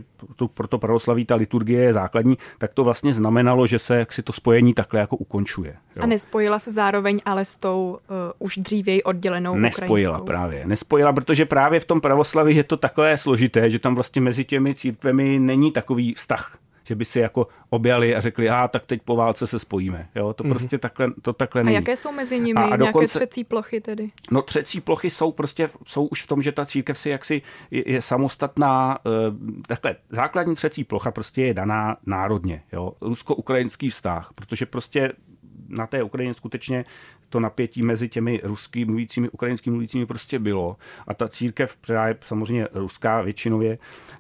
[0.54, 4.34] pro to pravoslaví ta liturgie je základní, tak to vlastně znamenalo, že se si to
[4.34, 5.76] spojení takhle jako ukončuje.
[5.96, 6.04] Jo.
[6.04, 10.26] A nespojila se zároveň ale s tou uh, už dřívěji oddělenou Nespojila ukrajinskou.
[10.26, 10.68] právě.
[10.68, 14.76] Nespojila, protože právě v tom pravoslaví je to takové složité, že tam vlastně mezi těmi
[14.76, 19.16] církvemi není takový vztah že by si jako objali a řekli, a tak teď po
[19.16, 20.10] válce se spojíme.
[20.16, 20.50] Jo, to mm-hmm.
[20.50, 21.78] prostě takhle, to takhle není.
[21.78, 24.12] A jaké jsou mezi nimi a, a nějaké dokonce, třecí plochy tedy?
[24.32, 27.42] No třecí plochy jsou prostě, jsou už v tom, že ta církev si jaksi
[27.72, 29.12] je, je samostatná, uh,
[29.68, 35.14] takhle základní třecí plocha prostě je daná národně, jo, rusko-ukrajinský vztah, protože prostě
[35.70, 36.86] na té Ukrajině skutečně
[37.30, 40.78] to napětí mezi těmi ruskými mluvícími, ukrajinskými mluvícími prostě bylo.
[41.08, 43.78] A ta církev, která je samozřejmě ruská většinově,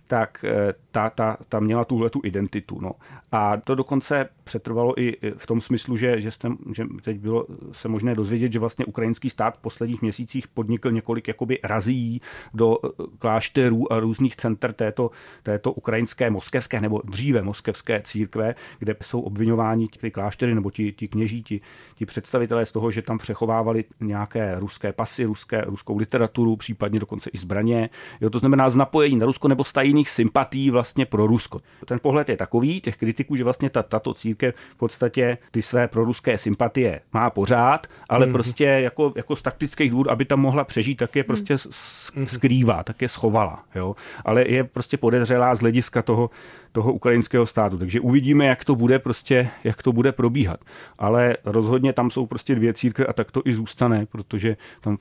[0.07, 2.81] tak eh, ta, ta, ta měla tuhle tu identitu.
[2.81, 2.91] No.
[3.31, 7.87] A to dokonce přetrvalo i v tom smyslu, že, že, jste, že teď bylo se
[7.87, 12.21] možné dozvědět, že vlastně ukrajinský stát v posledních měsících podnikl několik jakoby razí
[12.53, 12.87] do eh,
[13.19, 15.11] klášterů a různých center této,
[15.43, 21.07] této ukrajinské moskevské nebo dříve moskevské církve, kde jsou obvinováni ty kláštery nebo ti, ti
[21.07, 21.61] kněží, ti,
[21.95, 27.29] ti představitelé z toho, že tam přechovávali nějaké ruské pasy, ruské, ruskou literaturu, případně dokonce
[27.33, 27.89] i zbraně.
[28.21, 31.61] Jo, to znamená z napojení na Rusko nebo stajných sympatí vlastně pro Rusko.
[31.85, 35.87] Ten pohled je takový, těch kritiků, že vlastně ta, tato církev v podstatě ty své
[35.87, 38.31] proruské sympatie má pořád, ale mm-hmm.
[38.31, 42.25] prostě jako, jako z taktických důvodů, aby tam mohla přežít, tak je prostě mm-hmm.
[42.25, 43.63] skrývá, tak je schovala.
[43.75, 43.95] Jo?
[44.25, 46.29] Ale je prostě podezřelá z hlediska toho,
[46.73, 47.77] toho ukrajinského státu.
[47.77, 50.59] Takže uvidíme, jak to bude prostě, jak to bude probíhat.
[50.99, 54.97] Ale rozhodně tam jsou prostě dvě církve a tak to i zůstane, protože tam,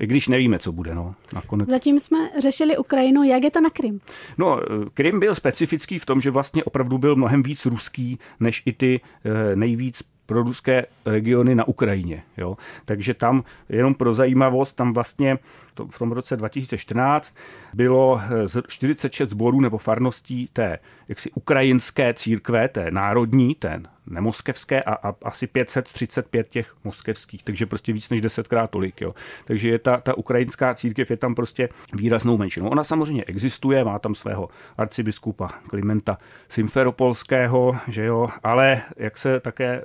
[0.00, 1.68] i když nevíme, co bude, no, nakonec.
[1.68, 4.00] Zatím jsme řešili Ukrajinu, jak je to na Krym?
[4.38, 4.60] No,
[4.94, 9.00] Krym byl specifický v tom, že vlastně opravdu byl mnohem víc ruský, než i ty
[9.24, 12.22] eh, nejvíc pro ruské regiony na Ukrajině.
[12.36, 12.56] Jo.
[12.84, 15.38] Takže tam, jenom pro zajímavost, tam vlastně
[15.74, 17.34] to, v tom roce 2014
[17.74, 18.20] bylo
[18.68, 25.14] 46 eh, zborů nebo farností té jaksi ukrajinské církve, té národní, té nemoskevské a, a
[25.22, 29.00] asi 535 těch moskevských, takže prostě víc než desetkrát tolik.
[29.00, 29.14] Jo.
[29.44, 32.68] Takže je ta, ta ukrajinská církev je tam prostě výraznou menšinou.
[32.68, 36.18] Ona samozřejmě existuje, má tam svého arcibiskupa Klimenta
[36.48, 39.82] Simferopolského, že jo, ale jak se také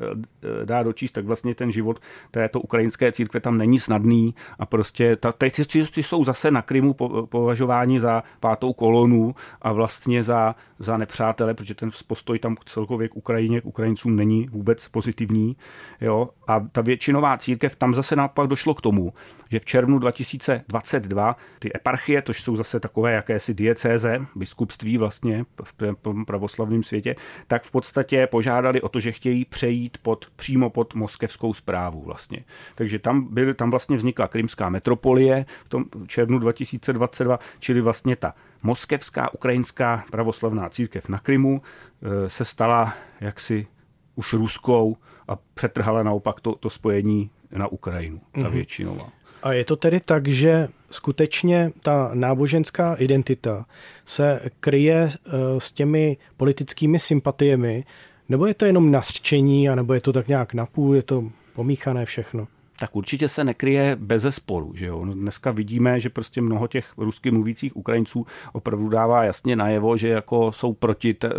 [0.62, 2.00] eh, dá dočíst, tak vlastně ten život
[2.32, 6.94] této ukrajinské církve tam není snadný a prostě ta, ty jsou zase na Krymu
[7.26, 13.16] považováni za pátou kolonu a vlastně za, za nepřátele, protože ten postoj tam celkově k
[13.16, 15.58] Ukrajině, k Ukrajincům není vůbec pozitivní.
[16.02, 16.30] Jo?
[16.48, 19.14] A ta většinová církev, tam zase naopak došlo k tomu,
[19.52, 25.96] že v červnu 2022 ty eparchie, to jsou zase takové jakési diecéze, biskupství vlastně v
[26.28, 27.16] pravoslavném světě,
[27.48, 32.46] tak v podstatě požádali o to, že chtějí přejít pod, přímo pod moskevskou zprávu vlastně.
[32.76, 38.34] Takže tam, byl, tam vlastně vznikla krymská metropolie v tom červnu 2022, čili vlastně ta
[38.64, 43.68] moskevská ukrajinská pravoslavná církev na Krymu e, se stala jaksi
[44.16, 44.98] už ruskou
[45.28, 48.52] a přetrhala naopak to, to spojení na Ukrajinu, ta mm-hmm.
[48.52, 49.10] většinová.
[49.44, 53.66] A je to tedy tak, že skutečně ta náboženská identita
[54.06, 55.12] se kryje e,
[55.58, 57.86] s těmi politickými sympatiemi,
[58.30, 61.24] nebo je to jenom nařčení, anebo je to tak nějak napůl, je to
[61.54, 62.48] pomíchané všechno?
[62.80, 64.72] Tak určitě se nekryje bez sporu.
[64.76, 65.06] Že jo?
[65.06, 70.08] No, dneska vidíme, že prostě mnoho těch rusky mluvících Ukrajinců opravdu dává jasně najevo, že
[70.08, 71.30] jako jsou proti té,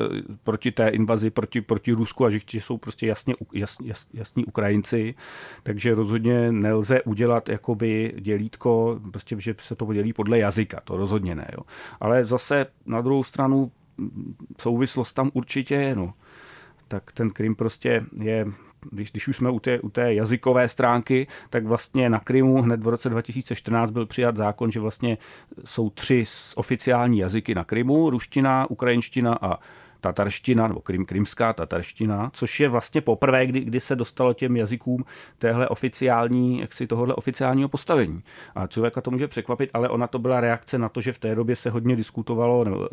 [0.44, 5.14] proti té invazi, proti, proti Rusku a že jsou prostě jasně, jas, jas, jasní Ukrajinci.
[5.62, 10.80] Takže rozhodně nelze udělat jakoby dělítko, prostě, že se to dělí podle jazyka.
[10.84, 11.48] To rozhodně ne.
[11.52, 11.62] Jo?
[12.00, 13.72] Ale zase na druhou stranu
[14.60, 15.94] souvislost tam určitě je.
[15.94, 16.14] No
[16.88, 18.46] tak ten Krym prostě je
[18.90, 22.82] když, když už jsme u té, u té jazykové stránky, tak vlastně na Krymu hned
[22.82, 25.18] v roce 2014 byl přijat zákon, že vlastně
[25.64, 29.58] jsou tři oficiální jazyky na Krymu, ruština, ukrajinština a
[30.00, 35.04] tatarština, nebo krym, krymská tatarština, což je vlastně poprvé, kdy, kdy se dostalo těm jazykům
[35.38, 38.22] téhle oficiální, jak si tohohle oficiálního postavení.
[38.54, 41.34] A člověka to může překvapit, ale ona to byla reakce na to, že v té
[41.34, 42.88] době se hodně diskutovalo, nebo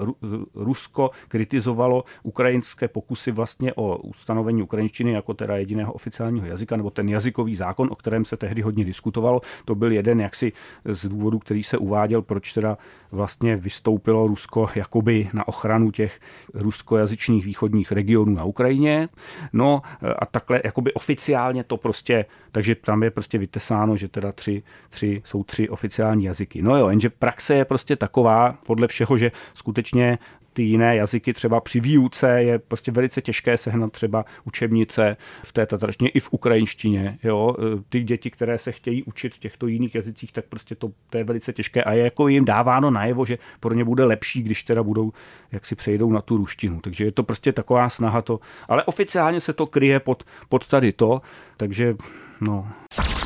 [0.55, 7.09] Rusko kritizovalo ukrajinské pokusy vlastně o ustanovení ukrajinštiny jako teda jediného oficiálního jazyka, nebo ten
[7.09, 9.41] jazykový zákon, o kterém se tehdy hodně diskutovalo.
[9.65, 10.51] To byl jeden jaksi
[10.85, 12.77] z důvodů, který se uváděl, proč teda
[13.11, 16.19] vlastně vystoupilo Rusko jakoby na ochranu těch
[16.53, 19.09] rusko ruskojazyčných východních regionů na Ukrajině.
[19.53, 19.81] No
[20.19, 25.21] a takhle jakoby oficiálně to prostě, takže tam je prostě vytesáno, že teda tři, tři,
[25.25, 26.61] jsou tři oficiální jazyky.
[26.61, 30.17] No jo, jenže praxe je prostě taková, podle všeho, že skutečně
[30.53, 35.65] ty jiné jazyky třeba při výuce je prostě velice těžké sehnat třeba učebnice v té
[35.65, 37.17] tatarštině i v ukrajinštině.
[37.23, 37.55] Jo?
[37.89, 41.23] Ty děti, které se chtějí učit v těchto jiných jazycích, tak prostě to, to je
[41.23, 44.83] velice těžké a je jako jim dáváno najevo, že pro ně bude lepší, když teda
[44.83, 45.11] budou,
[45.51, 46.81] jak si přejdou na tu ruštinu.
[46.81, 50.91] Takže je to prostě taková snaha to, ale oficiálně se to kryje pod, pod tady
[50.91, 51.21] to,
[51.57, 51.95] takže
[52.41, 52.67] no.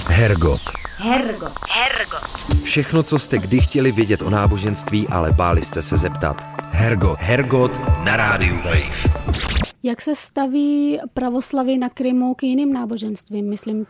[0.07, 0.61] Hergot.
[0.97, 1.53] Hergot.
[1.69, 2.63] Hergot.
[2.63, 6.56] Všechno, co jste kdy chtěli vědět o náboženství, ale báli jste se zeptat.
[6.77, 7.19] Hergot.
[7.19, 9.09] Hergot na rádiu Wave.
[9.83, 13.85] Jak se staví pravoslaví na Krymu k jiným náboženstvím, myslím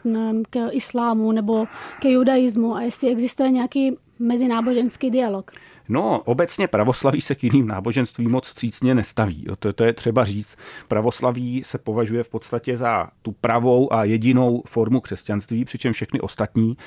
[0.49, 1.65] k islámu nebo
[1.99, 5.51] k judaismu a jestli existuje nějaký mezináboženský dialog?
[5.89, 9.45] No, obecně pravoslaví se k jiným náboženstvím moc střícně nestaví.
[9.59, 10.55] To, to je třeba říct.
[10.87, 16.77] Pravoslaví se považuje v podstatě za tu pravou a jedinou formu křesťanství, přičem všechny ostatní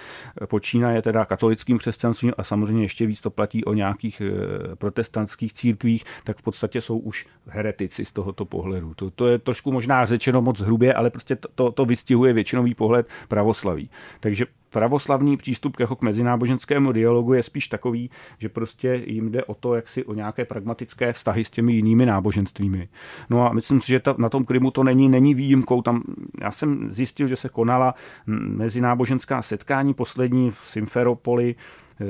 [0.43, 5.53] eh, počínaje teda katolickým křesťanstvím a samozřejmě ještě víc to platí o nějakých eh, protestantských
[5.53, 8.95] církvích, tak v podstatě jsou už heretici z tohoto pohledu.
[8.95, 12.75] To, to je trošku možná řečeno moc hrubě, ale prostě to, to, to vystihuje většinový
[12.75, 13.91] pohled pravoslaví.
[14.21, 19.45] Takže pravoslavný přístup k, jako k mezináboženskému dialogu je spíš takový, že prostě jim jde
[19.45, 22.89] o to, jak si o nějaké pragmatické vztahy s těmi jinými náboženstvími.
[23.31, 25.83] No a myslím si, že ta, na tom Krymu to není, není výjimkou.
[25.83, 26.03] Tam,
[26.41, 27.95] já jsem zjistil, že se konala
[28.27, 31.55] mezináboženská setkání poslední v Simferopoli,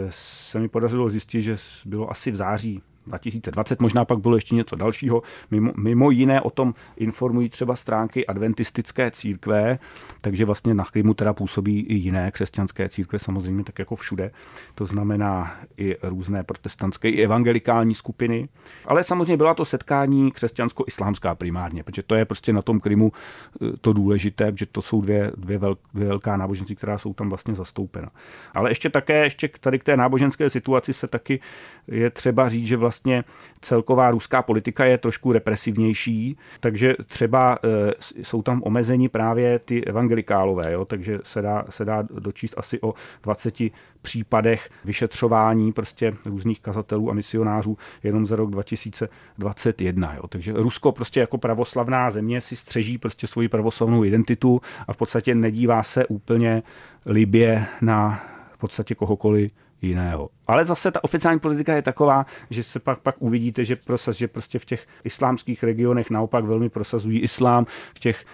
[0.09, 4.77] se mi podařilo zjistit, že bylo asi v září 2020, možná pak bylo ještě něco
[4.77, 5.23] dalšího.
[5.51, 9.79] Mimo, mimo jiné o tom informují třeba stránky adventistické církve,
[10.21, 14.31] takže vlastně na Krymu teda působí i jiné křesťanské církve, samozřejmě tak jako všude.
[14.75, 18.49] To znamená i různé protestantské, i evangelikální skupiny.
[18.87, 23.77] Ale samozřejmě byla to setkání křesťansko-islámská primárně, protože to je prostě na tom Krymu eh,
[23.81, 25.59] to důležité, že to jsou dvě, dvě,
[25.95, 28.11] dvě velká náboženství, která jsou tam vlastně zastoupena.
[28.55, 31.41] Ale ještě také, ještě tady k té náboženské situaci se taky
[31.89, 33.25] je třeba říct, že vlastně vlastně
[33.61, 40.73] celková ruská politika je trošku represivnější, takže třeba e, jsou tam omezení právě ty evangelikálové,
[40.73, 43.55] jo, takže se dá, se dá dočíst asi o 20
[44.03, 50.15] případech vyšetřování prostě různých kazatelů a misionářů jenom za rok 2021.
[50.15, 50.27] Jo.
[50.29, 55.35] Takže Rusko prostě jako pravoslavná země si střeží prostě svoji pravoslavnou identitu a v podstatě
[55.35, 56.63] nedívá se úplně
[57.07, 58.23] libě na
[58.53, 60.31] v podstatě kohokoliv jiného.
[60.47, 64.29] Ale zase ta oficiální politika je taková, že se pak, pak uvidíte, že, prosaz, že
[64.29, 68.25] prostě v těch islámských regionech naopak velmi prosazují islám, v těch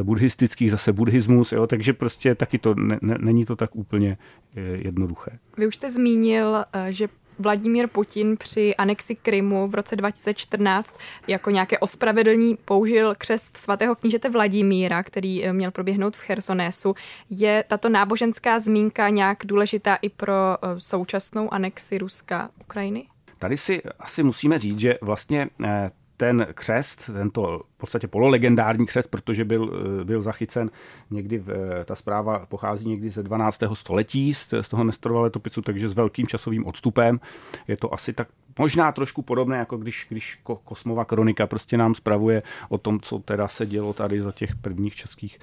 [0.00, 4.18] e, buddhistických zase buddhismus, jo, takže prostě taky to ne, ne, není to tak úplně
[4.56, 5.38] e, jednoduché.
[5.58, 7.08] Vy už jste zmínil, e, že
[7.38, 14.28] Vladimír Putin při anexi Krymu v roce 2014 jako nějaké ospravedlní použil křest svatého knížete
[14.28, 16.94] Vladimíra, který eh, měl proběhnout v Chersonésu.
[17.30, 23.06] Je tato náboženská zmínka nějak důležitá i pro eh, současnou anexi Ruska Ukrajiny?
[23.38, 29.10] Tady si asi musíme říct, že vlastně eh, ten křest, tento v podstatě pololegendární křest,
[29.10, 29.72] protože byl,
[30.04, 30.70] byl zachycen
[31.10, 31.48] někdy, v,
[31.84, 33.62] ta zpráva pochází někdy ze 12.
[33.72, 37.20] století z, z toho Nestorova letopisu, takže s velkým časovým odstupem.
[37.68, 42.42] Je to asi tak možná trošku podobné, jako když, když Kosmova kronika prostě nám spravuje
[42.68, 45.38] o tom, co teda se dělo tady za těch prvních českých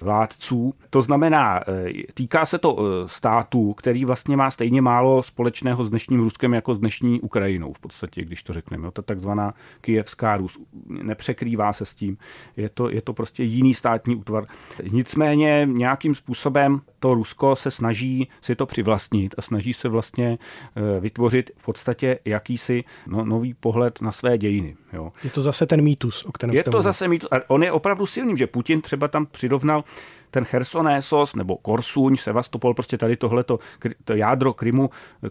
[0.00, 0.74] vládců.
[0.90, 5.90] To znamená, e, týká se to e, států, který vlastně má stejně málo společného s
[5.90, 8.90] dnešním Ruskem jako s dnešní Ukrajinou v podstatě, když to řekneme.
[8.90, 10.58] Ta takzvaná kijevská Rus
[10.88, 12.18] nepřekrývá se s tím.
[12.56, 14.46] Je to, je to prostě jiný státní útvar.
[14.90, 20.38] Nicméně nějakým způsobem to Rusko se snaží si to přivlastnit a snaží se vlastně
[20.96, 22.18] e, vytvořit v podstatě
[22.58, 24.76] jakýsi no, nový pohled na své dějiny.
[24.92, 25.12] Jo.
[25.24, 27.28] Je to zase ten mýtus, o kterém Je to zase mýtus.
[27.32, 29.84] A on je opravdu silný, že Putin třeba tam přirovnal
[30.30, 33.58] ten Chersonésos nebo Korsuň, Sevastopol, prostě tady tohleto
[34.04, 34.90] to jádro Krymu,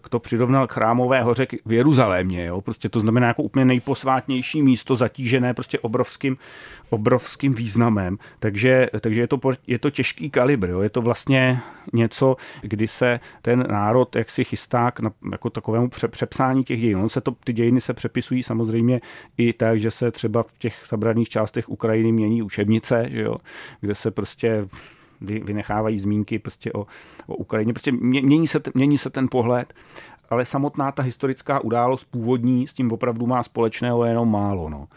[0.10, 2.46] to přirovnal k chrámové hoře v Jeruzalémě.
[2.46, 2.62] Jo?
[2.62, 6.38] Prostě to znamená jako úplně nejposvátnější místo zatížené prostě obrovským,
[6.90, 8.18] obrovským významem.
[8.40, 10.70] Takže, takže je, to, je to těžký kalibr.
[10.70, 10.82] Jo?
[10.82, 11.60] Je to vlastně
[11.94, 16.82] něco, kdy se ten národ jak si chystá k na, jako takovému pře, přepsání těch
[16.82, 16.98] dějin.
[16.98, 19.02] On se to, ty dějiny se přepisují samozřejmě
[19.38, 23.38] i tak, že se třeba v těch zabraných částech Ukrajiny mění učebnice, že jo?
[23.82, 24.68] kde se prostě
[25.22, 26.88] vynechávají zmínky prostě o,
[27.28, 27.74] o Ukrajině.
[27.74, 29.74] Prostě mění se, mění se ten pohled,
[30.30, 34.70] ale samotná ta historická událost původní s tím opravdu má společného jenom málo.
[34.70, 34.88] No.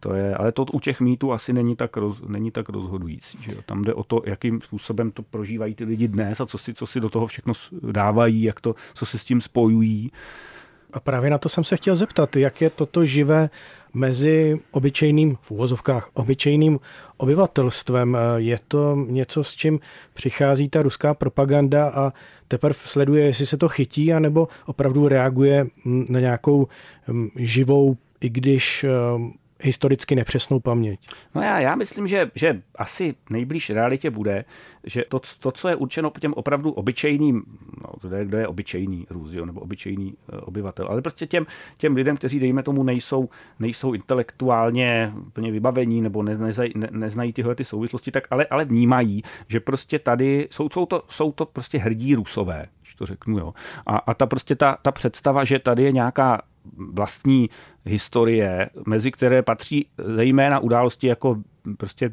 [0.00, 3.38] To je, ale to u těch mýtů asi není tak, roz, není tak rozhodující.
[3.40, 3.58] Že jo?
[3.66, 6.86] Tam jde o to, jakým způsobem to prožívají ty lidi dnes a co si, co
[6.86, 7.52] si do toho všechno
[7.90, 10.12] dávají, jak to, co si s tím spojují.
[10.92, 13.50] A právě na to jsem se chtěl zeptat, jak je toto živé
[13.94, 16.80] mezi obyčejným, v úvozovkách, obyčejným
[17.16, 18.18] obyvatelstvem.
[18.36, 19.80] Je to něco, s čím
[20.14, 22.12] přichází ta ruská propaganda a
[22.48, 26.68] teprve sleduje, jestli se to chytí, anebo opravdu reaguje na nějakou
[27.36, 28.84] živou, i když
[29.62, 31.00] historicky nepřesnou paměť?
[31.34, 34.44] No já, já myslím, že, že asi nejblíž realitě bude,
[34.84, 37.42] že to, to co je určeno těm opravdu obyčejným,
[37.84, 41.46] no, to je, kdo je obyčejný Rus, jo, nebo obyčejný uh, obyvatel, ale prostě těm,
[41.76, 47.32] těm lidem, kteří, dejme tomu, nejsou, nejsou intelektuálně plně vybavení nebo ne, ne, ne, neznají
[47.32, 51.46] tyhle ty souvislosti, tak ale, ale vnímají, že prostě tady jsou, jsou, to, jsou to
[51.46, 52.66] prostě hrdí Rusové,
[53.02, 53.54] to řeknu, jo.
[53.86, 56.42] A, a ta prostě ta, ta představa, že tady je nějaká
[56.92, 57.50] vlastní
[57.84, 59.86] historie, mezi které patří
[60.16, 61.36] zejména události jako
[61.76, 62.10] prostě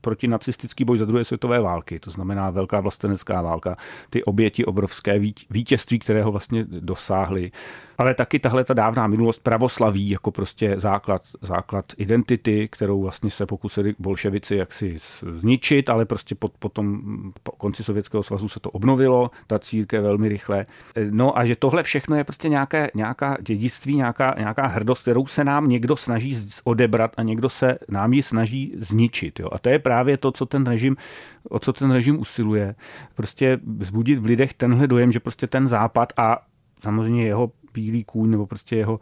[0.00, 3.76] protinacistický boj za druhé světové války, to znamená velká vlastenecká válka,
[4.10, 5.18] ty oběti obrovské
[5.50, 7.50] vítězství, kterého vlastně dosáhly,
[7.98, 13.46] ale taky tahle ta dávná minulost pravoslaví jako prostě základ, základ identity, kterou vlastně se
[13.46, 14.96] pokusili bolševici jaksi
[15.32, 17.02] zničit, ale prostě po, potom
[17.42, 20.66] po konci Sovětského svazu se to obnovilo, ta církev velmi rychle.
[21.10, 25.44] No a že tohle všechno je prostě nějaké, nějaká dědictví, nějaká, nějaká hrdost, kterou se
[25.44, 29.40] nám někdo snaží odebrat a někdo se nám ji snaží zničit.
[29.40, 29.48] Jo.
[29.52, 30.96] A to je právě to, co ten režim,
[31.48, 32.74] o co ten režim usiluje.
[33.14, 36.46] Prostě vzbudit v lidech tenhle dojem, že prostě ten západ a
[36.82, 39.00] samozřejmě jeho bílý kůň nebo prostě jeho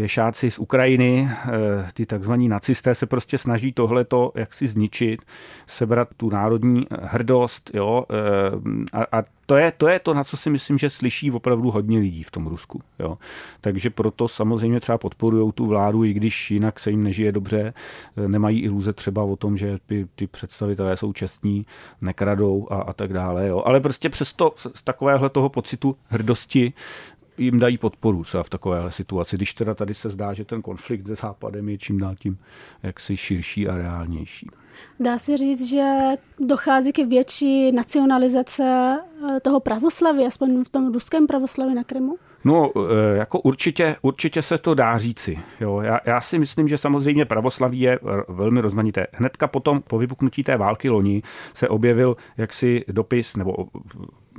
[0.00, 1.48] pěšáci z Ukrajiny, eh,
[1.94, 5.22] ty takzvaní nacisté se prostě snaží tohleto jaksi zničit,
[5.66, 10.36] sebrat tu národní hrdost, jo, eh, a, a to je, to je to, na co
[10.36, 12.80] si myslím, že slyší opravdu hodně lidí v tom Rusku.
[12.98, 13.18] Jo.
[13.60, 17.74] Takže proto samozřejmě třeba podporují tu vládu, i když jinak se jim nežije dobře,
[18.16, 21.66] eh, nemají iluze třeba o tom, že ty, ty představitelé jsou čestní,
[22.00, 23.48] nekradou a, a tak dále.
[23.48, 23.62] Jo.
[23.66, 26.72] Ale prostě přesto z takovéhle toho pocitu hrdosti
[27.40, 31.06] jim dají podporu třeba v takovéhle situaci, když teda tady se zdá, že ten konflikt
[31.06, 32.38] se Západem je čím dál tím
[32.82, 34.46] jaksi širší a reálnější.
[35.00, 35.86] Dá se říct, že
[36.38, 38.98] dochází k větší nacionalizace
[39.36, 42.16] eh, toho pravoslaví, aspoň v tom ruském pravoslaví na Krymu?
[42.44, 45.38] No, eh, jako určitě, určitě se to dá říci.
[45.60, 45.80] Jo.
[45.80, 49.06] Já, já si myslím, že samozřejmě pravoslaví je velmi rozmanité.
[49.12, 51.22] Hnedka potom, po vypuknutí té války loni,
[51.54, 53.68] se objevil jaksi dopis, nebo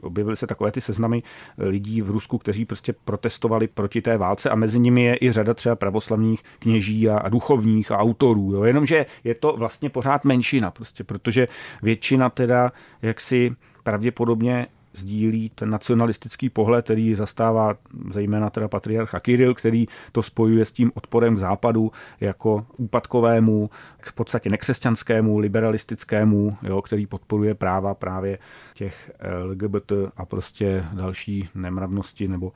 [0.01, 1.23] objevily se takové ty seznamy
[1.57, 5.53] lidí v Rusku, kteří prostě protestovali proti té válce a mezi nimi je i řada
[5.53, 8.53] třeba pravoslavných kněží a, a duchovních a autorů.
[8.53, 8.63] Jo.
[8.63, 11.47] Jenomže je to vlastně pořád menšina, prostě, protože
[11.81, 12.71] většina teda
[13.01, 17.75] jaksi pravděpodobně sdílí ten nacionalistický pohled, který zastává
[18.11, 23.69] zejména teda patriarcha Kiril, který to spojuje s tím odporem k západu jako úpadkovému,
[24.01, 28.37] v podstatě nekřesťanskému, liberalistickému, jo, který podporuje práva právě
[28.73, 29.11] těch
[29.43, 32.51] LGBT a prostě další nemravnosti nebo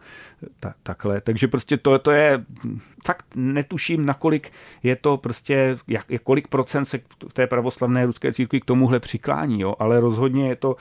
[0.59, 1.21] ta, takhle.
[1.21, 2.45] Takže prostě to, to je,
[3.05, 4.51] fakt netuším, nakolik
[4.83, 9.61] je to prostě, jak, kolik procent se v té pravoslavné ruské církvi k tomuhle přiklání,
[9.61, 10.75] jo, ale rozhodně je to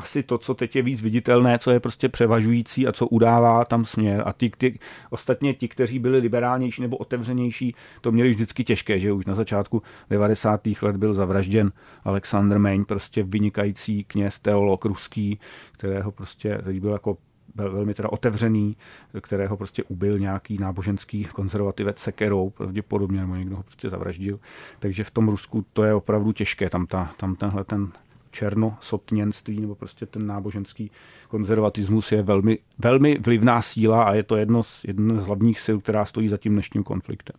[0.00, 3.84] asi to, co teď je víc viditelné, co je prostě převažující a co udává tam
[3.84, 4.22] směr.
[4.26, 4.78] A ty, ty,
[5.10, 9.82] ostatně ti, kteří byli liberálnější nebo otevřenější, to měli vždycky těžké, že už na začátku
[10.10, 10.60] 90.
[10.82, 11.72] let byl zavražděn
[12.04, 15.38] Alexander Meň, prostě vynikající kněz, teolog ruský,
[15.72, 17.16] kterého prostě, který byl jako
[17.54, 18.76] velmi teda otevřený,
[19.20, 24.40] kterého prostě ubil nějaký náboženský konzervativec sekerou, pravděpodobně, nebo někdo ho prostě zavraždil.
[24.78, 27.92] Takže v tom Rusku to je opravdu těžké, tam, ta, tam tenhle ten
[28.30, 30.90] černosotněnství nebo prostě ten náboženský
[31.28, 35.76] konzervatismus je velmi, velmi vlivná síla a je to jedno z, jedno z hlavních sil,
[35.80, 37.36] která stojí za tím dnešním konfliktem,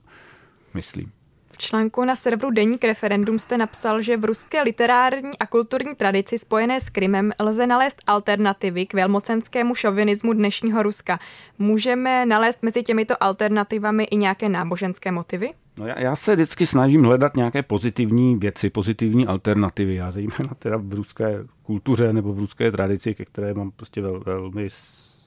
[0.74, 1.12] myslím.
[1.52, 6.38] V článku na serveru Deník referendum jste napsal, že v ruské literární a kulturní tradici
[6.38, 11.20] spojené s Krymem lze nalézt alternativy k velmocenskému šovinismu dnešního Ruska.
[11.60, 15.54] Můžeme nalézt mezi těmito alternativami i nějaké náboženské motivy?
[15.80, 19.96] No já, já se vždycky snažím hledat nějaké pozitivní věci, pozitivní alternativy.
[19.96, 24.20] Já zejména teda v ruské kultuře nebo v ruské tradici, ke které mám prostě vel,
[24.20, 24.70] velmi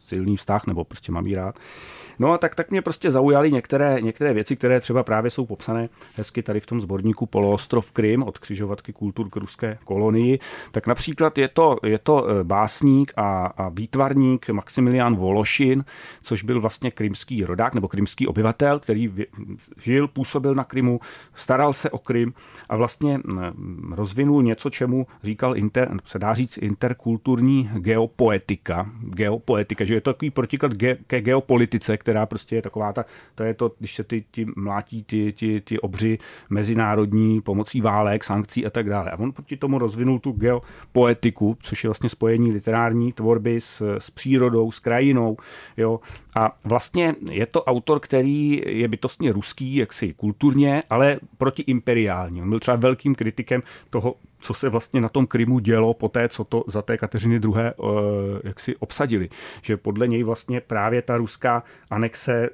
[0.04, 1.58] silný vztah, nebo prostě mám jí rád.
[2.18, 5.88] No a tak, tak mě prostě zaujaly některé, některé věci, které třeba právě jsou popsané
[6.16, 10.38] hezky tady v tom sborníku Poloostrov Krym od křižovatky kultur k ruské kolonii.
[10.70, 15.84] Tak například je to, je to e, básník a, a výtvarník Maximilian Vološin,
[16.22, 19.12] což byl vlastně krymský rodák nebo krymský obyvatel, který
[19.78, 21.00] žil, působil na Krymu,
[21.34, 22.34] staral se o Krym
[22.68, 23.20] a vlastně
[23.90, 28.90] rozvinul něco, čemu říkal, inter, se dá říct, interkulturní geopoetika.
[29.00, 33.42] Geopoetika, že je to takový protiklad ge, ke geopolitice, která prostě je taková ta, to
[33.42, 36.18] je to, když se ty, ty mlátí ty, ty, ty obři
[36.50, 39.10] mezinárodní pomocí válek, sankcí a tak dále.
[39.10, 44.10] A on proti tomu rozvinul tu geopoetiku, což je vlastně spojení literární tvorby s, s
[44.10, 45.36] přírodou, s krajinou.
[45.76, 46.00] Jo.
[46.36, 52.42] A vlastně je to autor, který je bytostně ruský, jaksi kulturně, ale protiimperiální.
[52.42, 54.14] On byl třeba velkým kritikem toho
[54.44, 57.54] co se vlastně na tom Krymu dělo po té, co to za té Kateřiny II.
[57.58, 57.72] Eh,
[58.44, 59.28] jak si obsadili.
[59.62, 62.50] Že podle něj vlastně právě ta ruská anexe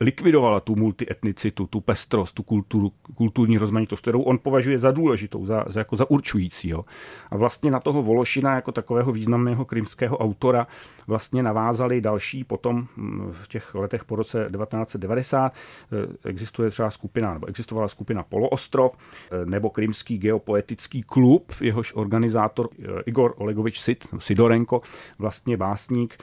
[0.00, 5.64] likvidovala tu multietnicitu, tu pestrost, tu kulturu, kulturní rozmanitost, kterou on považuje za důležitou, za,
[5.66, 6.68] za, jako za určující.
[6.68, 6.84] Jo.
[7.30, 10.66] A vlastně na toho Vološina jako takového významného krymského autora
[11.06, 17.34] vlastně navázali další potom hm, v těch letech po roce 1990 eh, existuje třeba skupina,
[17.34, 24.06] nebo existovala skupina Poloostrov eh, nebo Krymský geopoetický klub, jehož organizátor eh, Igor Olegovič Sid,
[24.18, 24.80] Sidorenko,
[25.18, 26.16] vlastně básník,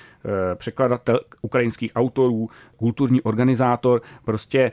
[0.56, 4.72] překladatel ukrajinských autorů, kulturní organizátor, prostě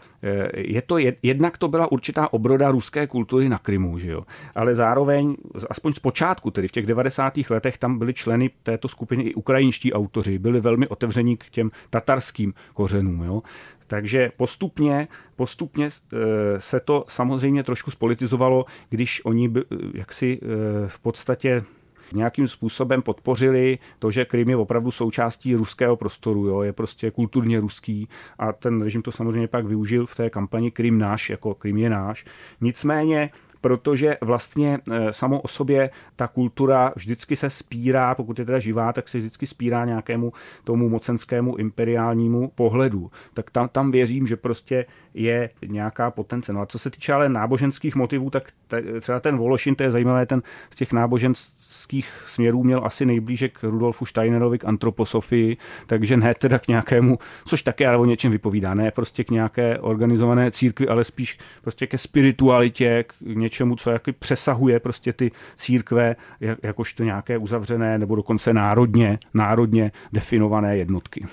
[0.55, 4.25] je to, jednak to byla určitá obroda ruské kultury na Krymu, že jo?
[4.55, 5.37] ale zároveň,
[5.71, 7.33] aspoň z počátku, tedy v těch 90.
[7.51, 12.55] letech, tam byli členy této skupiny i ukrajinští autoři byli velmi otevření k těm tatarským
[12.75, 13.23] kořenům.
[13.23, 13.43] Jo.
[13.89, 16.17] Takže postupně, postupně eh,
[16.59, 19.65] se to samozřejmě trošku spolitizovalo, když oni by,
[19.95, 21.65] jaksi eh, v podstatě
[22.13, 27.61] nějakým způsobem podpořili to, že Krym je opravdu součástí ruského prostoru, jo, je prostě kulturně
[27.61, 28.09] ruský
[28.39, 31.91] a ten režim to samozřejmě pak využil v té kampani Krym náš, jako Krym je
[31.91, 32.25] náš.
[32.61, 33.31] Nicméně
[33.61, 38.93] protože vlastně eh, samo o sobě ta kultura vždycky se spírá, pokud je teda živá,
[38.93, 40.33] tak se vždycky spírá nějakému
[40.65, 43.11] tomu mocenskému imperiálnímu pohledu.
[43.35, 46.53] Tak tam, tam věřím, že prostě je nějaká potence.
[46.53, 48.53] No a co se týče ale náboženských motivů, tak
[49.01, 53.63] třeba ten Vološin, to je zajímavé, ten z těch náboženských směrů měl asi nejblíže k
[53.63, 55.57] Rudolfu Steinerovi, k antroposofii,
[55.87, 59.79] takže ne teda k nějakému, což také ale o něčem vypovídá, ne prostě k nějaké
[59.79, 66.17] organizované církvi, ale spíš prostě ke spiritualitě, k něčemu, co jaký přesahuje prostě ty církve,
[66.41, 71.27] jak, jakožto nějaké uzavřené nebo dokonce národně, národně definované jednotky.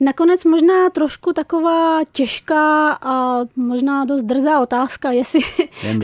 [0.00, 5.40] Nakonec možná trošku taková těžká a možná dost drzá otázka, jestli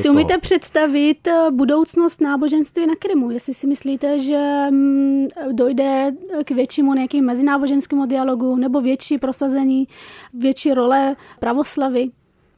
[0.01, 6.13] si umíte představit eh, budoucnost náboženství na Krymu, jestli si myslíte, že mm, dojde
[6.45, 9.89] k většímu nějakým mezináboženskému dialogu nebo větší prosazení,
[10.35, 12.11] větší role pravoslavy.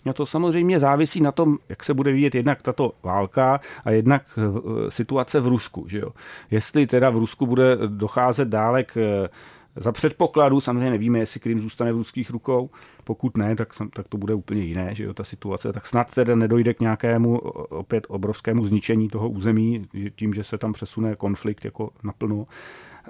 [0.05, 4.39] No to samozřejmě závisí na tom, jak se bude vidět jednak tato válka a jednak
[4.39, 5.85] eh, situace v Rusku.
[5.89, 6.11] Že jo?
[6.51, 9.29] Jestli teda v Rusku bude docházet dále k eh,
[9.77, 12.71] za předpokladu, samozřejmě nevíme, jestli Krym zůstane v ruských rukou,
[13.05, 16.35] pokud ne, tak, tak to bude úplně jiné, že jo, ta situace, tak snad teda
[16.35, 19.87] nedojde k nějakému opět obrovskému zničení toho území,
[20.17, 22.47] tím, že se tam přesune konflikt jako naplno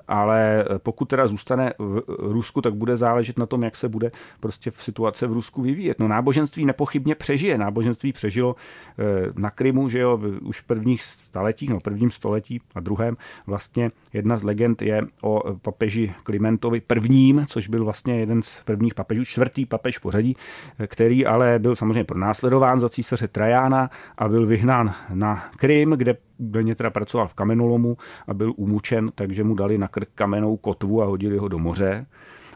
[0.09, 4.71] ale pokud teda zůstane v Rusku, tak bude záležet na tom, jak se bude prostě
[4.71, 5.99] v situace v Rusku vyvíjet.
[5.99, 7.59] No náboženství nepochybně přežije.
[7.59, 8.57] Náboženství přežilo
[8.99, 9.05] eh,
[9.37, 13.17] na Krymu, že jo, už v prvních staletích, no prvním století a druhém
[13.47, 18.95] vlastně jedna z legend je o papeži Klimentovi prvním, což byl vlastně jeden z prvních
[18.95, 20.37] papežů, čtvrtý papež pořadí,
[20.79, 26.17] eh, který ale byl samozřejmě pronásledován za císaře Trajána a byl vyhnán na Krym, kde
[26.39, 31.03] údajně teda pracoval v kamenolomu a byl umučen, takže mu dali na krk kamenou kotvu
[31.03, 32.07] a hodili ho do moře.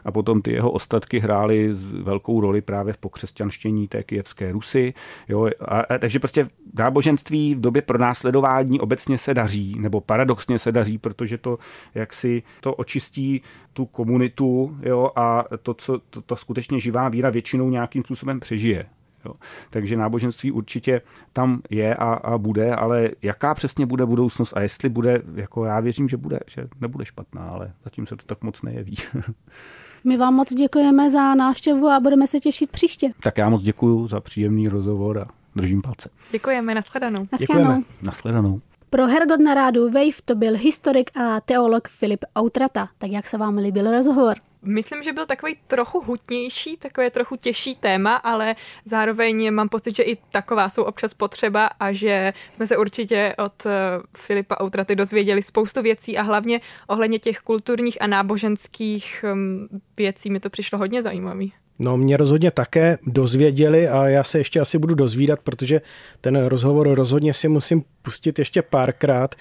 [0.05, 1.69] A potom ty jeho ostatky hrály
[2.01, 4.93] velkou roli právě v pokřesťanštění té kijevské Rusy.
[5.29, 10.71] Jo, a, a, takže prostě náboženství v době pronásledování obecně se daří, nebo paradoxně se
[10.71, 11.57] daří, protože to
[11.95, 13.41] jak si to očistí
[13.73, 18.85] tu komunitu jo, a to, co to, to skutečně živá víra většinou nějakým způsobem přežije.
[19.25, 19.33] Jo.
[19.69, 21.01] Takže náboženství určitě
[21.33, 25.79] tam je a, a bude, ale jaká přesně bude budoucnost a jestli bude, jako já
[25.79, 28.95] věřím, že bude, že nebude špatná, ale zatím se to tak moc nejeví.
[30.03, 33.11] My vám moc děkujeme za návštěvu a budeme se těšit příště.
[33.23, 36.09] Tak já moc děkuji za příjemný rozhovor a držím palce.
[36.31, 37.27] Děkujeme, nashledanou.
[37.31, 37.83] Nashledanou.
[38.01, 38.61] Nashledanou.
[38.89, 42.89] Pro Hergot na rádu Wave to byl historik a teolog Filip Outrata.
[42.97, 44.37] Tak jak se vám líbil rozhovor?
[44.61, 48.55] Myslím, že byl takový trochu hutnější, takové trochu těžší téma, ale
[48.85, 53.65] zároveň mám pocit, že i taková jsou občas potřeba a že jsme se určitě od
[53.65, 53.71] eh,
[54.17, 60.39] Filipa Outraty dozvěděli spoustu věcí a hlavně ohledně těch kulturních a náboženských hm, věcí mi
[60.39, 61.53] to přišlo hodně zajímavý.
[61.79, 65.81] No, mě rozhodně také dozvěděli a já se ještě asi budu dozvídat, protože
[66.21, 69.35] ten rozhovor rozhodně si musím pustit ještě párkrát.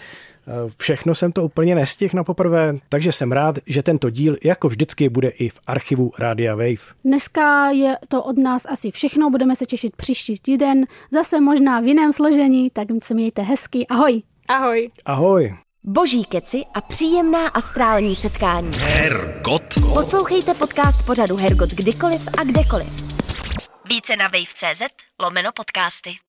[0.77, 5.09] Všechno jsem to úplně nestihl na poprvé, takže jsem rád, že tento díl jako vždycky
[5.09, 6.95] bude i v archivu Rádia Wave.
[7.05, 11.87] Dneska je to od nás asi všechno, budeme se těšit příští týden, zase možná v
[11.87, 14.23] jiném složení, tak se mějte hezky, ahoj.
[14.49, 14.89] Ahoj.
[15.05, 15.55] Ahoj.
[15.85, 18.71] Boží keci a příjemná astrální setkání.
[18.79, 19.63] Hergot.
[19.95, 22.89] Poslouchejte podcast pořadu Hergot kdykoliv a kdekoliv.
[23.89, 24.83] Více na wave.cz
[25.21, 26.19] lomeno podcasty.